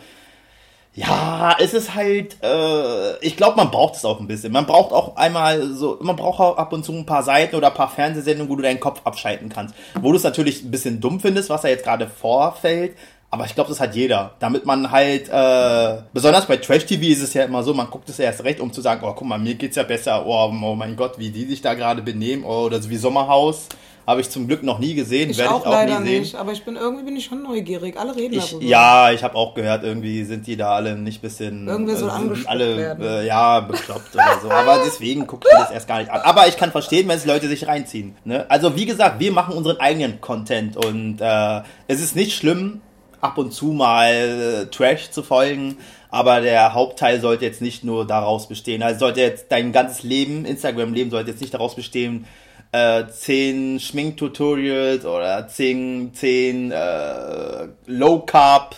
ja, 0.93 1.57
es 1.59 1.73
ist 1.73 1.93
halt, 1.93 2.37
äh, 2.41 3.17
ich 3.19 3.35
glaube, 3.35 3.57
man 3.57 3.69
braucht 3.69 3.95
es 3.95 4.05
auch 4.05 4.21
ein 4.21 4.27
bisschen. 4.27 4.53
Man 4.53 4.65
braucht 4.65 4.93
auch 4.93 5.17
einmal 5.17 5.67
so, 5.73 5.97
man 6.01 6.15
braucht 6.15 6.39
auch 6.39 6.57
ab 6.57 6.71
und 6.71 6.85
zu 6.85 6.93
ein 6.93 7.05
paar 7.05 7.21
Seiten 7.21 7.57
oder 7.57 7.67
ein 7.67 7.73
paar 7.73 7.89
Fernsehsendungen, 7.89 8.49
wo 8.49 8.55
du 8.55 8.63
deinen 8.63 8.79
Kopf 8.79 9.01
abschalten 9.03 9.49
kannst. 9.49 9.75
Wo 10.01 10.11
du 10.11 10.17
es 10.17 10.23
natürlich 10.23 10.63
ein 10.63 10.71
bisschen 10.71 11.01
dumm 11.01 11.19
findest, 11.19 11.49
was 11.49 11.63
da 11.63 11.67
jetzt 11.67 11.83
gerade 11.83 12.07
vorfällt, 12.07 12.95
aber 13.29 13.45
ich 13.45 13.55
glaube, 13.55 13.69
das 13.69 13.79
hat 13.79 13.93
jeder. 13.93 14.35
Damit 14.39 14.65
man 14.65 14.89
halt, 14.89 15.27
äh, 15.29 16.01
besonders 16.13 16.45
bei 16.45 16.57
Trash-TV 16.57 17.03
ist 17.03 17.21
es 17.21 17.33
ja 17.33 17.43
immer 17.43 17.61
so, 17.61 17.73
man 17.73 17.89
guckt 17.89 18.07
es 18.09 18.17
ja 18.17 18.25
erst 18.25 18.43
recht, 18.43 18.61
um 18.61 18.71
zu 18.71 18.81
sagen, 18.81 19.01
oh, 19.03 19.13
guck 19.13 19.27
mal, 19.27 19.37
mir 19.37 19.55
geht's 19.55 19.75
ja 19.75 19.83
besser. 19.83 20.25
Oh, 20.25 20.49
oh 20.49 20.75
mein 20.75 20.95
Gott, 20.95 21.19
wie 21.19 21.29
die 21.29 21.45
sich 21.45 21.61
da 21.61 21.73
gerade 21.73 22.01
benehmen. 22.01 22.45
Oh, 22.45 22.65
oder 22.65 22.81
so 22.81 22.89
wie 22.89 22.97
Sommerhaus. 22.97 23.67
Habe 24.07 24.21
ich 24.21 24.29
zum 24.29 24.47
Glück 24.47 24.63
noch 24.63 24.79
nie 24.79 24.93
gesehen, 24.93 25.29
ich 25.29 25.37
werde 25.37 25.53
ich 25.53 25.61
auch 25.61 25.69
leider 25.69 25.99
nie 25.99 26.07
sehen. 26.07 26.21
Nicht, 26.21 26.35
aber 26.35 26.53
ich 26.53 26.63
bin 26.63 26.77
irgendwie 26.77 27.03
bin 27.03 27.17
ich 27.17 27.25
schon 27.25 27.43
neugierig. 27.43 27.99
Alle 27.99 28.15
reden 28.15 28.35
ich, 28.35 28.51
darüber. 28.51 28.63
Ja, 28.63 29.11
ich 29.11 29.21
habe 29.21 29.35
auch 29.35 29.53
gehört, 29.53 29.83
irgendwie 29.83 30.23
sind 30.23 30.47
die 30.47 30.55
da 30.55 30.75
alle 30.75 30.95
nicht 30.95 31.21
bisschen 31.21 31.67
irgendwie 31.67 31.95
so 31.95 32.07
äh, 32.07 32.11
alle. 32.45 32.95
Äh, 33.01 33.27
ja 33.27 33.59
bekloppt 33.59 34.15
oder 34.15 34.39
so. 34.41 34.49
Aber 34.49 34.81
deswegen 34.85 35.27
gucke 35.27 35.49
ich 35.51 35.57
das 35.57 35.71
erst 35.71 35.89
gar 35.89 35.99
nicht 35.99 36.09
an. 36.09 36.21
Aber 36.21 36.47
ich 36.47 36.55
kann 36.55 36.71
verstehen, 36.71 37.05
wenn 37.09 37.17
es 37.17 37.25
Leute 37.25 37.49
sich 37.49 37.67
reinziehen. 37.67 38.15
Ne? 38.23 38.45
Also 38.47 38.77
wie 38.77 38.85
gesagt, 38.85 39.19
wir 39.19 39.33
machen 39.33 39.53
unseren 39.57 39.81
eigenen 39.81 40.21
Content 40.21 40.77
und 40.77 41.19
äh, 41.19 41.61
es 41.89 41.99
ist 41.99 42.15
nicht 42.15 42.33
schlimm, 42.33 42.79
ab 43.21 43.37
und 43.37 43.53
zu 43.53 43.67
mal 43.67 44.13
äh, 44.13 44.65
Trash 44.67 45.11
zu 45.11 45.23
folgen, 45.23 45.77
aber 46.09 46.41
der 46.41 46.73
Hauptteil 46.73 47.19
sollte 47.19 47.45
jetzt 47.45 47.61
nicht 47.61 47.83
nur 47.83 48.05
daraus 48.05 48.47
bestehen. 48.47 48.83
Also 48.83 48.99
sollte 48.99 49.21
jetzt 49.21 49.47
dein 49.49 49.71
ganzes 49.71 50.03
Leben, 50.03 50.45
Instagram-Leben 50.45 51.11
sollte 51.11 51.31
jetzt 51.31 51.41
nicht 51.41 51.53
daraus 51.53 51.75
bestehen, 51.75 52.25
äh, 52.71 53.05
zehn 53.07 53.79
Schminktutorials 53.79 55.05
oder 55.05 55.47
zehn, 55.47 56.13
zehn 56.13 56.71
äh, 56.71 57.67
Low-Carb 57.85 58.75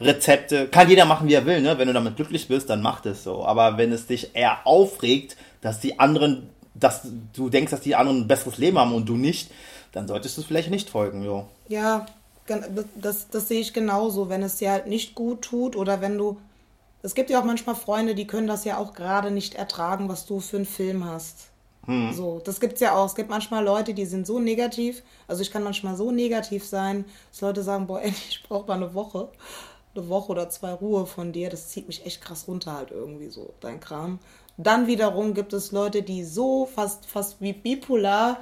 Rezepte. 0.00 0.68
Kann 0.68 0.88
jeder 0.88 1.04
machen, 1.04 1.28
wie 1.28 1.34
er 1.34 1.46
will, 1.46 1.60
ne? 1.60 1.76
Wenn 1.78 1.88
du 1.88 1.94
damit 1.94 2.16
glücklich 2.16 2.48
bist, 2.48 2.70
dann 2.70 2.82
mach 2.82 3.00
das 3.00 3.24
so. 3.24 3.44
Aber 3.44 3.78
wenn 3.78 3.92
es 3.92 4.06
dich 4.06 4.34
eher 4.34 4.58
aufregt, 4.64 5.36
dass 5.60 5.80
die 5.80 5.98
anderen, 5.98 6.50
dass 6.74 7.08
du 7.34 7.48
denkst, 7.48 7.70
dass 7.70 7.80
die 7.80 7.96
anderen 7.96 8.22
ein 8.22 8.28
besseres 8.28 8.58
Leben 8.58 8.78
haben 8.78 8.94
und 8.94 9.08
du 9.08 9.16
nicht, 9.16 9.50
dann 9.92 10.06
solltest 10.06 10.36
du 10.36 10.42
es 10.42 10.46
vielleicht 10.46 10.70
nicht 10.70 10.88
folgen, 10.88 11.24
jo. 11.24 11.48
Ja, 11.68 12.06
das, 12.96 13.28
das 13.28 13.48
sehe 13.48 13.60
ich 13.60 13.72
genauso, 13.72 14.28
wenn 14.28 14.42
es 14.42 14.56
dir 14.56 14.70
halt 14.70 14.86
nicht 14.86 15.14
gut 15.14 15.42
tut 15.42 15.76
oder 15.76 16.00
wenn 16.00 16.18
du. 16.18 16.36
Es 17.02 17.14
gibt 17.14 17.30
ja 17.30 17.40
auch 17.40 17.44
manchmal 17.44 17.76
Freunde, 17.76 18.14
die 18.14 18.26
können 18.26 18.48
das 18.48 18.64
ja 18.64 18.78
auch 18.78 18.92
gerade 18.92 19.30
nicht 19.30 19.54
ertragen, 19.54 20.08
was 20.08 20.26
du 20.26 20.40
für 20.40 20.56
einen 20.56 20.66
Film 20.66 21.04
hast. 21.04 21.48
Hm. 21.86 22.12
So, 22.12 22.40
das 22.44 22.60
gibt's 22.60 22.80
ja 22.80 22.94
auch. 22.94 23.06
Es 23.06 23.14
gibt 23.14 23.30
manchmal 23.30 23.64
Leute, 23.64 23.94
die 23.94 24.04
sind 24.04 24.26
so 24.26 24.40
negativ. 24.40 25.02
Also 25.26 25.42
ich 25.42 25.50
kann 25.50 25.62
manchmal 25.62 25.96
so 25.96 26.10
negativ 26.10 26.64
sein, 26.66 27.04
dass 27.30 27.40
Leute 27.40 27.62
sagen, 27.62 27.86
boah, 27.86 28.00
ey, 28.02 28.10
ich 28.10 28.42
brauche 28.42 28.66
mal 28.66 28.74
eine 28.74 28.94
Woche. 28.94 29.28
Eine 29.94 30.08
Woche 30.08 30.32
oder 30.32 30.50
zwei 30.50 30.72
Ruhe 30.72 31.06
von 31.06 31.32
dir. 31.32 31.48
Das 31.48 31.68
zieht 31.68 31.86
mich 31.86 32.04
echt 32.04 32.20
krass 32.20 32.46
runter 32.46 32.74
halt 32.74 32.90
irgendwie 32.90 33.28
so, 33.28 33.54
dein 33.60 33.80
Kram. 33.80 34.18
Dann 34.58 34.86
wiederum 34.86 35.34
gibt 35.34 35.52
es 35.52 35.72
Leute, 35.72 36.02
die 36.02 36.24
so 36.24 36.66
fast, 36.66 37.06
fast 37.06 37.40
wie 37.40 37.52
bipolar 37.52 38.38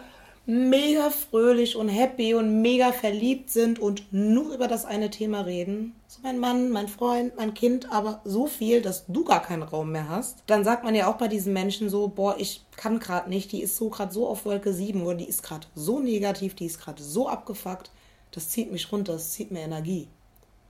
mega 0.46 1.10
fröhlich 1.10 1.74
und 1.74 1.88
happy 1.88 2.34
und 2.34 2.62
mega 2.62 2.92
verliebt 2.92 3.50
sind 3.50 3.80
und 3.80 4.04
nur 4.12 4.54
über 4.54 4.68
das 4.68 4.84
eine 4.84 5.10
Thema 5.10 5.40
reden. 5.40 5.96
So 6.06 6.20
mein 6.22 6.38
Mann, 6.38 6.70
mein 6.70 6.86
Freund, 6.86 7.36
mein 7.36 7.52
Kind, 7.52 7.92
aber 7.92 8.20
so 8.24 8.46
viel, 8.46 8.80
dass 8.80 9.06
du 9.06 9.24
gar 9.24 9.42
keinen 9.42 9.64
Raum 9.64 9.90
mehr 9.90 10.08
hast. 10.08 10.44
Dann 10.46 10.62
sagt 10.62 10.84
man 10.84 10.94
ja 10.94 11.08
auch 11.08 11.16
bei 11.16 11.26
diesen 11.26 11.52
Menschen 11.52 11.90
so, 11.90 12.06
boah, 12.06 12.36
ich 12.38 12.64
kann 12.76 13.00
gerade 13.00 13.28
nicht, 13.28 13.50
die 13.50 13.60
ist 13.60 13.76
so 13.76 13.90
gerade 13.90 14.12
so 14.12 14.28
auf 14.28 14.44
Wolke 14.44 14.72
7 14.72 15.02
oder 15.02 15.16
die 15.16 15.28
ist 15.28 15.42
gerade 15.42 15.66
so 15.74 15.98
negativ, 15.98 16.54
die 16.54 16.66
ist 16.66 16.80
gerade 16.80 17.02
so 17.02 17.28
abgefuckt, 17.28 17.90
das 18.30 18.48
zieht 18.48 18.70
mich 18.70 18.90
runter, 18.92 19.14
das 19.14 19.32
zieht 19.32 19.50
mir 19.50 19.60
Energie. 19.60 20.06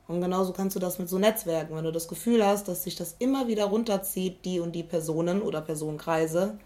Und 0.09 0.21
genauso 0.21 0.53
kannst 0.53 0.77
du 0.77 0.81
das 0.81 0.99
mit 0.99 1.09
so 1.09 1.19
Netzwerken, 1.19 1.77
wenn 1.77 1.85
du 1.85 1.93
das 1.93 2.09
Gefühl 2.09 2.45
hast, 2.47 2.69
dass 2.69 2.85
sich 2.85 2.95
das 2.95 3.17
immer 3.19 3.49
wieder 3.49 3.65
runterzieht, 3.65 4.45
die 4.45 4.61
und 4.61 4.73
die 4.73 4.85
Personen 4.85 5.43
oder 5.43 5.61
Personenkreise, 5.61 6.59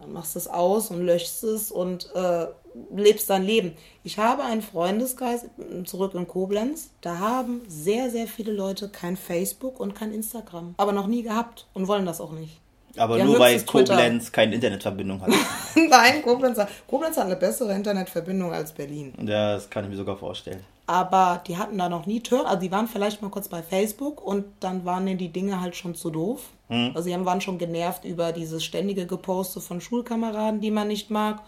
dann 0.00 0.12
machst 0.12 0.34
du 0.34 0.38
es 0.38 0.48
aus 0.48 0.90
und 0.90 1.04
löschst 1.04 1.44
es 1.44 1.70
und 1.70 2.08
äh, 2.14 2.46
lebst 2.94 3.30
dein 3.30 3.44
Leben. 3.44 3.72
Ich 4.04 4.18
habe 4.18 4.44
einen 4.44 4.62
Freundeskreis 4.62 5.46
zurück 5.84 6.14
in 6.14 6.28
Koblenz. 6.28 6.90
Da 7.00 7.18
haben 7.18 7.62
sehr, 7.68 8.10
sehr 8.10 8.26
viele 8.26 8.52
Leute 8.52 8.88
kein 8.88 9.16
Facebook 9.16 9.80
und 9.80 9.94
kein 9.94 10.12
Instagram. 10.12 10.74
Aber 10.76 10.92
noch 10.92 11.06
nie 11.06 11.22
gehabt 11.22 11.66
und 11.74 11.88
wollen 11.88 12.06
das 12.06 12.20
auch 12.20 12.32
nicht. 12.32 12.60
Aber 12.98 13.22
nur 13.22 13.38
weil 13.38 13.60
Koblenz 13.62 14.32
keine 14.32 14.54
Internetverbindung 14.54 15.20
hat. 15.20 15.30
Nein, 15.74 16.22
Koblenz, 16.22 16.58
Koblenz 16.86 17.16
hat 17.16 17.26
eine 17.26 17.36
bessere 17.36 17.74
Internetverbindung 17.74 18.52
als 18.52 18.72
Berlin. 18.72 19.12
Ja, 19.26 19.54
das 19.54 19.68
kann 19.68 19.84
ich 19.84 19.90
mir 19.90 19.96
sogar 19.96 20.16
vorstellen. 20.16 20.60
Aber 20.86 21.42
die 21.46 21.56
hatten 21.56 21.78
da 21.78 21.88
noch 21.88 22.06
nie 22.06 22.20
Turn, 22.20 22.46
also 22.46 22.60
die 22.60 22.70
waren 22.70 22.86
vielleicht 22.86 23.20
mal 23.20 23.30
kurz 23.30 23.48
bei 23.48 23.62
Facebook 23.62 24.24
und 24.24 24.44
dann 24.60 24.84
waren 24.84 25.04
denen 25.04 25.18
die 25.18 25.32
Dinge 25.32 25.60
halt 25.60 25.76
schon 25.76 25.94
zu 25.94 26.10
doof. 26.10 26.42
Hm. 26.68 26.92
Also 26.94 27.08
sie 27.08 27.24
waren 27.24 27.40
schon 27.40 27.58
genervt 27.58 28.04
über 28.04 28.32
dieses 28.32 28.64
ständige 28.64 29.06
Geposte 29.06 29.60
von 29.60 29.80
Schulkameraden, 29.80 30.60
die 30.60 30.70
man 30.70 30.88
nicht 30.88 31.10
mag. 31.10 31.42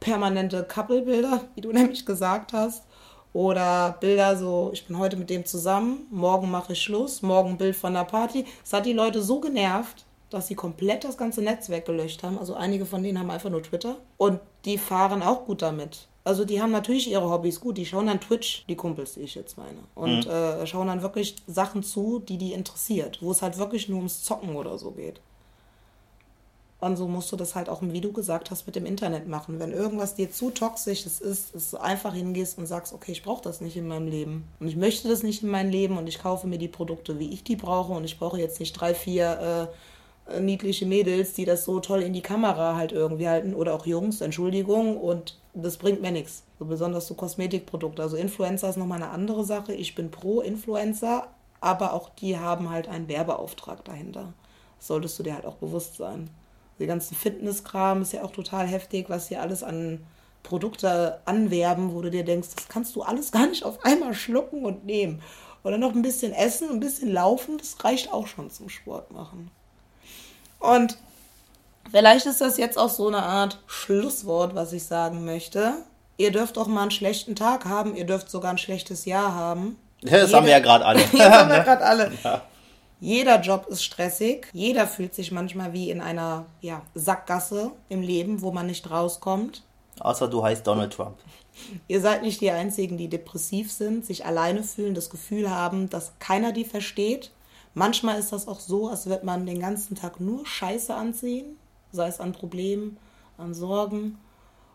Permanente 0.00 0.64
Couple-Bilder, 0.64 1.42
wie 1.54 1.60
du 1.60 1.72
nämlich 1.72 2.06
gesagt 2.06 2.52
hast. 2.52 2.84
Oder 3.32 3.96
Bilder 4.00 4.36
so, 4.36 4.70
ich 4.72 4.86
bin 4.86 4.98
heute 4.98 5.16
mit 5.16 5.28
dem 5.28 5.44
zusammen, 5.44 6.06
morgen 6.10 6.50
mache 6.50 6.72
ich 6.72 6.82
Schluss, 6.82 7.20
morgen 7.20 7.50
ein 7.50 7.58
Bild 7.58 7.76
von 7.76 7.92
der 7.92 8.04
Party. 8.04 8.46
Das 8.62 8.72
hat 8.72 8.86
die 8.86 8.94
Leute 8.94 9.22
so 9.22 9.40
genervt, 9.40 10.06
dass 10.30 10.46
sie 10.46 10.54
komplett 10.54 11.04
das 11.04 11.18
ganze 11.18 11.42
Netzwerk 11.42 11.84
gelöscht 11.84 12.22
haben. 12.22 12.38
Also 12.38 12.54
einige 12.54 12.86
von 12.86 13.02
denen 13.02 13.18
haben 13.18 13.30
einfach 13.30 13.50
nur 13.50 13.62
Twitter. 13.62 13.96
Und 14.16 14.40
die 14.64 14.78
fahren 14.78 15.22
auch 15.22 15.44
gut 15.44 15.60
damit. 15.60 16.08
Also 16.26 16.44
die 16.44 16.60
haben 16.60 16.72
natürlich 16.72 17.08
ihre 17.08 17.30
Hobbys 17.30 17.60
gut. 17.60 17.78
Die 17.78 17.86
schauen 17.86 18.08
dann 18.08 18.20
Twitch, 18.20 18.64
die 18.68 18.74
Kumpels, 18.74 19.14
die 19.14 19.20
ich 19.20 19.36
jetzt 19.36 19.56
meine. 19.56 19.78
Und 19.94 20.26
mhm. 20.26 20.30
äh, 20.32 20.66
schauen 20.66 20.88
dann 20.88 21.00
wirklich 21.00 21.36
Sachen 21.46 21.84
zu, 21.84 22.18
die 22.18 22.36
die 22.36 22.52
interessiert. 22.52 23.18
Wo 23.22 23.30
es 23.30 23.42
halt 23.42 23.58
wirklich 23.58 23.88
nur 23.88 23.98
ums 23.98 24.24
Zocken 24.24 24.56
oder 24.56 24.76
so 24.76 24.90
geht. 24.90 25.20
Und 26.80 26.96
so 26.96 27.06
musst 27.06 27.30
du 27.30 27.36
das 27.36 27.54
halt 27.54 27.68
auch, 27.68 27.80
wie 27.80 28.00
du 28.00 28.12
gesagt 28.12 28.50
hast, 28.50 28.66
mit 28.66 28.74
dem 28.74 28.86
Internet 28.86 29.28
machen. 29.28 29.60
Wenn 29.60 29.70
irgendwas 29.70 30.16
dir 30.16 30.32
zu 30.32 30.50
toxisch 30.50 31.06
ist, 31.06 31.24
dass 31.54 31.70
du 31.70 31.76
einfach 31.76 32.12
hingehst 32.12 32.58
und 32.58 32.66
sagst, 32.66 32.92
okay, 32.92 33.12
ich 33.12 33.22
brauche 33.22 33.44
das 33.44 33.60
nicht 33.60 33.76
in 33.76 33.86
meinem 33.86 34.08
Leben. 34.08 34.48
Und 34.58 34.66
ich 34.66 34.74
möchte 34.74 35.08
das 35.08 35.22
nicht 35.22 35.44
in 35.44 35.48
meinem 35.48 35.70
Leben 35.70 35.96
und 35.96 36.08
ich 36.08 36.18
kaufe 36.18 36.48
mir 36.48 36.58
die 36.58 36.66
Produkte, 36.66 37.20
wie 37.20 37.32
ich 37.32 37.44
die 37.44 37.54
brauche. 37.54 37.92
Und 37.92 38.02
ich 38.02 38.18
brauche 38.18 38.40
jetzt 38.40 38.58
nicht 38.58 38.72
drei, 38.72 38.94
vier... 38.94 39.68
Äh, 39.70 39.76
niedliche 40.40 40.86
Mädels, 40.86 41.34
die 41.34 41.44
das 41.44 41.64
so 41.64 41.80
toll 41.80 42.02
in 42.02 42.12
die 42.12 42.20
Kamera 42.20 42.74
halt 42.74 42.92
irgendwie 42.92 43.28
halten 43.28 43.54
oder 43.54 43.74
auch 43.74 43.86
Jungs, 43.86 44.20
Entschuldigung, 44.20 44.96
und 44.96 45.36
das 45.62 45.78
bringt 45.78 46.02
mir 46.02 46.12
nichts. 46.12 46.44
So 46.58 46.66
besonders 46.66 47.06
so 47.06 47.14
Kosmetikprodukte. 47.14 48.02
Also 48.02 48.16
Influencer 48.16 48.68
ist 48.68 48.76
nochmal 48.76 49.02
eine 49.02 49.10
andere 49.10 49.44
Sache. 49.44 49.72
Ich 49.72 49.94
bin 49.94 50.10
pro 50.10 50.40
Influencer, 50.40 51.28
aber 51.60 51.92
auch 51.92 52.10
die 52.10 52.38
haben 52.38 52.70
halt 52.70 52.88
einen 52.88 53.08
Werbeauftrag 53.08 53.84
dahinter. 53.84 54.32
Das 54.78 54.88
solltest 54.88 55.18
du 55.18 55.22
dir 55.22 55.34
halt 55.34 55.46
auch 55.46 55.56
bewusst 55.56 55.96
sein. 55.96 56.28
Die 56.78 56.86
ganzen 56.86 57.16
Fitnesskram 57.16 58.02
ist 58.02 58.12
ja 58.12 58.22
auch 58.22 58.32
total 58.32 58.66
heftig, 58.66 59.08
was 59.08 59.28
hier 59.28 59.40
alles 59.40 59.62
an 59.62 60.04
Produkte 60.42 61.20
anwerben, 61.24 61.94
wo 61.94 62.02
du 62.02 62.10
dir 62.10 62.24
denkst, 62.24 62.48
das 62.54 62.68
kannst 62.68 62.94
du 62.94 63.02
alles 63.02 63.32
gar 63.32 63.46
nicht 63.46 63.64
auf 63.64 63.84
einmal 63.84 64.14
schlucken 64.14 64.64
und 64.64 64.84
nehmen. 64.84 65.22
Oder 65.64 65.78
noch 65.78 65.94
ein 65.94 66.02
bisschen 66.02 66.32
essen, 66.32 66.68
ein 66.70 66.80
bisschen 66.80 67.10
laufen, 67.10 67.58
das 67.58 67.82
reicht 67.82 68.12
auch 68.12 68.26
schon 68.26 68.50
zum 68.50 68.68
Sport 68.68 69.10
machen. 69.10 69.50
Und 70.60 70.96
vielleicht 71.90 72.26
ist 72.26 72.40
das 72.40 72.58
jetzt 72.58 72.78
auch 72.78 72.88
so 72.88 73.08
eine 73.08 73.22
Art 73.22 73.58
Schlusswort, 73.66 74.54
was 74.54 74.72
ich 74.72 74.84
sagen 74.84 75.24
möchte. 75.24 75.74
Ihr 76.18 76.32
dürft 76.32 76.56
auch 76.58 76.66
mal 76.66 76.82
einen 76.82 76.90
schlechten 76.90 77.36
Tag 77.36 77.66
haben, 77.66 77.94
ihr 77.94 78.06
dürft 78.06 78.30
sogar 78.30 78.50
ein 78.50 78.58
schlechtes 78.58 79.04
Jahr 79.04 79.34
haben. 79.34 79.76
Das 80.02 80.12
Jeder, 80.12 80.36
haben 80.36 80.46
wir 80.46 80.52
ja 80.52 80.60
gerade 80.60 80.84
alle. 80.84 81.00
das 81.12 81.30
haben 81.30 81.50
wir 81.50 81.60
gerade 81.60 81.84
alle. 81.84 82.12
Ja. 82.22 82.42
Jeder 83.00 83.40
Job 83.40 83.66
ist 83.68 83.84
stressig. 83.84 84.48
Jeder 84.52 84.86
fühlt 84.86 85.14
sich 85.14 85.30
manchmal 85.30 85.72
wie 85.72 85.90
in 85.90 86.00
einer 86.00 86.46
ja, 86.60 86.82
Sackgasse 86.94 87.72
im 87.88 88.00
Leben, 88.00 88.40
wo 88.40 88.52
man 88.52 88.66
nicht 88.66 88.90
rauskommt. 88.90 89.62
Außer 90.00 90.28
du 90.28 90.42
heißt 90.42 90.66
Donald 90.66 90.92
Trump. 90.94 91.16
Ihr 91.88 92.00
seid 92.00 92.22
nicht 92.22 92.40
die 92.40 92.50
Einzigen, 92.50 92.98
die 92.98 93.08
depressiv 93.08 93.72
sind, 93.72 94.04
sich 94.04 94.26
alleine 94.26 94.62
fühlen, 94.62 94.94
das 94.94 95.10
Gefühl 95.10 95.50
haben, 95.50 95.88
dass 95.88 96.12
keiner 96.18 96.52
die 96.52 96.64
versteht. 96.64 97.32
Manchmal 97.74 98.18
ist 98.18 98.32
das 98.32 98.48
auch 98.48 98.60
so, 98.60 98.88
als 98.88 99.06
wird 99.06 99.24
man 99.24 99.46
den 99.46 99.60
ganzen 99.60 99.94
Tag 99.96 100.20
nur 100.20 100.46
Scheiße 100.46 100.94
anziehen, 100.94 101.58
sei 101.96 102.06
es 102.06 102.20
an 102.20 102.32
Problemen, 102.32 102.98
an 103.38 103.54
Sorgen 103.54 104.18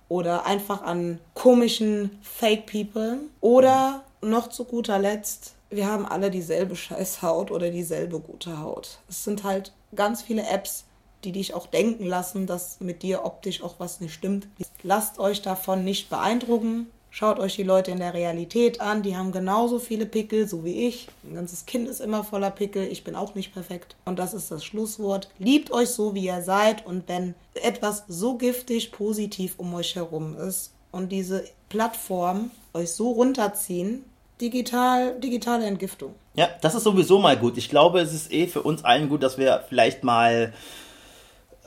oder 0.10 0.46
einfach 0.46 0.82
an 0.82 1.20
komischen 1.36 2.20
Fake 2.22 2.66
People. 2.66 3.20
Oder 3.40 4.04
noch 4.22 4.50
zu 4.50 4.66
guter 4.66 5.00
Letzt, 5.00 5.56
wir 5.70 5.88
haben 5.88 6.06
alle 6.06 6.30
dieselbe 6.30 6.76
Scheißhaut 6.76 7.50
oder 7.50 7.70
dieselbe 7.70 8.20
gute 8.20 8.60
Haut. 8.60 9.00
Es 9.08 9.24
sind 9.24 9.46
halt 9.46 9.72
ganz 9.96 10.22
viele 10.22 10.46
Apps, 10.48 10.84
die 11.24 11.32
dich 11.32 11.54
auch 11.54 11.68
denken 11.68 12.06
lassen, 12.06 12.46
dass 12.46 12.82
mit 12.82 13.04
dir 13.04 13.24
optisch 13.24 13.64
auch 13.64 13.76
was 13.78 14.02
nicht 14.02 14.14
stimmt. 14.14 14.48
Lasst 14.84 15.18
euch 15.18 15.42
davon 15.42 15.86
nicht 15.86 16.10
beeindrucken. 16.10 16.88
Schaut 17.14 17.40
euch 17.40 17.58
die 17.58 17.64
Leute 17.64 17.92
in 17.92 18.00
der 18.00 18.14
Realität 18.14 18.80
an, 18.80 19.04
die 19.04 19.18
haben 19.18 19.34
genauso 19.34 19.80
viele 19.80 20.06
Pickel, 20.06 20.48
so 20.48 20.64
wie 20.64 20.88
ich. 20.88 21.10
Ein 21.26 21.36
ganzes 21.36 21.66
Kind 21.66 21.90
ist 21.90 22.00
immer 22.00 22.24
voller 22.24 22.52
Pickel, 22.52 22.88
ich 22.88 23.04
bin 23.04 23.16
auch 23.16 23.36
nicht 23.36 23.54
perfekt. 23.54 23.98
Und 24.06 24.18
das 24.18 24.34
ist 24.34 24.50
das 24.50 24.64
Schlusswort. 24.64 25.30
Liebt 25.38 25.72
euch 25.72 25.90
so, 25.90 26.16
wie 26.16 26.26
ihr 26.26 26.42
seid 26.42 26.86
und 26.86 27.10
wenn 27.10 27.36
etwas 27.54 28.06
so 28.08 28.38
giftig 28.38 28.94
positiv 28.94 29.56
um 29.58 29.74
euch 29.74 29.98
herum 29.98 30.38
ist 30.38 30.72
und 30.94 31.12
diese 31.12 31.44
Plattform 31.68 32.50
euch 32.74 32.94
so 32.94 33.12
runterziehen, 33.12 34.06
digital, 34.40 35.20
digitale 35.20 35.66
Entgiftung. 35.66 36.16
Ja, 36.36 36.48
das 36.62 36.76
ist 36.76 36.84
sowieso 36.84 37.20
mal 37.20 37.36
gut. 37.36 37.58
Ich 37.58 37.68
glaube, 37.68 38.00
es 38.00 38.14
ist 38.14 38.32
eh 38.32 38.48
für 38.48 38.62
uns 38.62 38.86
allen 38.86 39.10
gut, 39.10 39.22
dass 39.22 39.38
wir 39.38 39.66
vielleicht 39.68 40.06
mal 40.06 40.54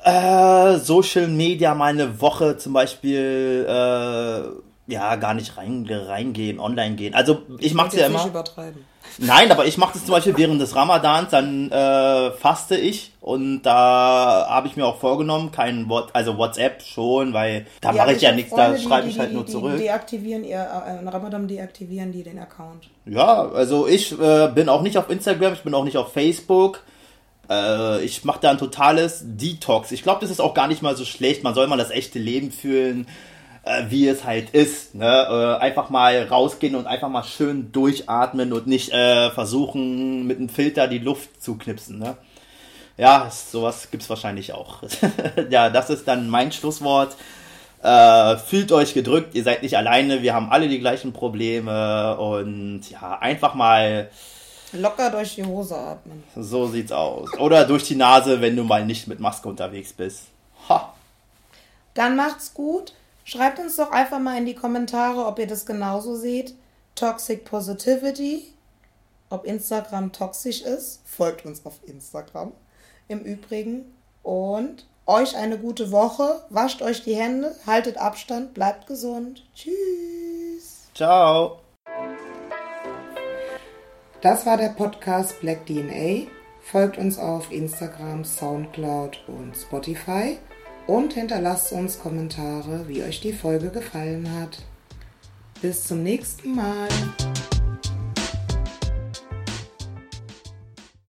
äh, 0.04 0.78
Social 0.78 1.28
Media 1.28 1.74
mal 1.74 1.92
eine 1.92 2.22
Woche 2.22 2.56
zum 2.56 2.72
Beispiel 2.72 3.66
äh, 3.68 4.73
ja, 4.86 5.16
gar 5.16 5.34
nicht 5.34 5.56
rein, 5.56 5.86
reingehen, 5.88 6.60
online 6.60 6.96
gehen. 6.96 7.14
Also 7.14 7.42
ich 7.58 7.74
mache 7.74 7.88
es 7.88 7.94
ja 7.94 8.06
immer. 8.06 8.18
Nicht 8.18 8.28
übertreiben. 8.28 8.84
Nein, 9.18 9.52
aber 9.52 9.66
ich 9.66 9.78
mache 9.78 9.92
das 9.94 10.04
zum 10.04 10.12
Beispiel 10.12 10.36
während 10.36 10.60
des 10.60 10.74
Ramadans, 10.74 11.30
dann 11.30 11.70
äh, 11.70 12.32
faste 12.32 12.76
ich 12.76 13.12
und 13.20 13.62
da 13.62 14.46
habe 14.48 14.66
ich 14.66 14.76
mir 14.76 14.86
auch 14.86 14.98
vorgenommen, 14.98 15.52
kein 15.52 15.88
What, 15.88 16.08
also 16.14 16.36
WhatsApp 16.36 16.82
schon, 16.82 17.32
weil 17.32 17.66
da 17.80 17.92
ja, 17.92 18.02
mache 18.02 18.14
ich 18.14 18.22
ja 18.22 18.32
nichts, 18.32 18.52
da 18.54 18.76
schreibe 18.76 19.08
ich 19.08 19.18
halt 19.18 19.30
die, 19.30 19.34
nur 19.34 19.46
zurück. 19.46 19.74
Die 19.76 19.84
deaktivieren 19.84 20.42
ihr, 20.42 20.56
äh, 20.56 21.08
Ramadan 21.08 21.46
deaktivieren 21.46 22.10
die 22.10 22.24
den 22.24 22.38
Account. 22.38 22.88
Ja, 23.06 23.48
also 23.48 23.86
ich 23.86 24.18
äh, 24.18 24.48
bin 24.48 24.68
auch 24.68 24.82
nicht 24.82 24.98
auf 24.98 25.08
Instagram, 25.08 25.52
ich 25.52 25.62
bin 25.62 25.74
auch 25.74 25.84
nicht 25.84 25.96
auf 25.96 26.12
Facebook. 26.12 26.82
Äh, 27.48 28.02
ich 28.04 28.24
mache 28.24 28.40
da 28.40 28.50
ein 28.50 28.58
totales 28.58 29.22
Detox. 29.24 29.92
Ich 29.92 30.02
glaube, 30.02 30.22
das 30.22 30.30
ist 30.30 30.40
auch 30.40 30.54
gar 30.54 30.66
nicht 30.66 30.82
mal 30.82 30.96
so 30.96 31.04
schlecht. 31.04 31.44
Man 31.44 31.54
soll 31.54 31.68
mal 31.68 31.76
das 31.76 31.90
echte 31.90 32.18
Leben 32.18 32.50
fühlen 32.50 33.06
äh, 33.64 33.84
wie 33.88 34.08
es 34.08 34.24
halt 34.24 34.50
ist. 34.50 34.94
Ne? 34.94 35.06
Äh, 35.06 35.62
einfach 35.62 35.90
mal 35.90 36.22
rausgehen 36.24 36.74
und 36.74 36.86
einfach 36.86 37.08
mal 37.08 37.24
schön 37.24 37.72
durchatmen 37.72 38.52
und 38.52 38.66
nicht 38.66 38.92
äh, 38.92 39.30
versuchen, 39.30 40.26
mit 40.26 40.38
einem 40.38 40.48
Filter 40.48 40.88
die 40.88 40.98
Luft 40.98 41.42
zu 41.42 41.56
knipsen. 41.56 41.98
Ne? 41.98 42.16
Ja, 42.96 43.30
sowas 43.30 43.90
gibt 43.90 44.02
es 44.02 44.10
wahrscheinlich 44.10 44.52
auch. 44.52 44.82
ja, 45.50 45.70
das 45.70 45.90
ist 45.90 46.06
dann 46.06 46.28
mein 46.28 46.52
Schlusswort. 46.52 47.16
Äh, 47.82 48.38
fühlt 48.38 48.72
euch 48.72 48.94
gedrückt, 48.94 49.34
ihr 49.34 49.42
seid 49.42 49.62
nicht 49.62 49.76
alleine, 49.76 50.22
wir 50.22 50.32
haben 50.32 50.50
alle 50.50 50.68
die 50.68 50.78
gleichen 50.78 51.12
Probleme 51.12 52.16
und 52.16 52.80
ja, 52.88 53.18
einfach 53.18 53.54
mal 53.54 54.08
locker 54.72 55.10
durch 55.10 55.34
die 55.34 55.44
Hose 55.44 55.76
atmen. 55.76 56.24
So 56.34 56.66
sieht's 56.66 56.92
aus. 56.92 57.30
Oder 57.38 57.66
durch 57.66 57.84
die 57.84 57.96
Nase, 57.96 58.40
wenn 58.40 58.56
du 58.56 58.64
mal 58.64 58.86
nicht 58.86 59.06
mit 59.06 59.20
Maske 59.20 59.50
unterwegs 59.50 59.92
bist. 59.92 60.22
Ha. 60.70 60.94
Dann 61.92 62.16
macht's 62.16 62.54
gut. 62.54 62.94
Schreibt 63.24 63.58
uns 63.58 63.76
doch 63.76 63.90
einfach 63.90 64.18
mal 64.18 64.36
in 64.36 64.44
die 64.44 64.54
Kommentare, 64.54 65.24
ob 65.24 65.38
ihr 65.38 65.46
das 65.46 65.64
genauso 65.64 66.14
seht. 66.14 66.54
Toxic 66.94 67.44
Positivity, 67.44 68.52
ob 69.30 69.46
Instagram 69.46 70.12
toxisch 70.12 70.60
ist. 70.62 71.00
Folgt 71.06 71.46
uns 71.46 71.64
auf 71.64 71.80
Instagram 71.86 72.52
im 73.08 73.20
Übrigen. 73.20 73.94
Und 74.22 74.86
euch 75.06 75.36
eine 75.36 75.58
gute 75.58 75.90
Woche. 75.90 76.42
Wascht 76.50 76.82
euch 76.82 77.02
die 77.02 77.16
Hände, 77.16 77.56
haltet 77.66 77.96
Abstand, 77.96 78.52
bleibt 78.52 78.86
gesund. 78.86 79.44
Tschüss. 79.54 80.88
Ciao. 80.94 81.60
Das 84.20 84.46
war 84.46 84.56
der 84.58 84.70
Podcast 84.70 85.40
Black 85.40 85.66
DNA. 85.66 86.30
Folgt 86.60 86.96
uns 86.98 87.18
auf 87.18 87.50
Instagram, 87.50 88.24
Soundcloud 88.24 89.18
und 89.28 89.56
Spotify 89.56 90.38
und 90.86 91.14
hinterlasst 91.14 91.72
uns 91.72 91.98
Kommentare, 91.98 92.86
wie 92.88 93.02
euch 93.02 93.20
die 93.20 93.32
Folge 93.32 93.70
gefallen 93.70 94.28
hat. 94.40 94.58
Bis 95.62 95.84
zum 95.84 96.02
nächsten 96.02 96.54
Mal. 96.54 96.88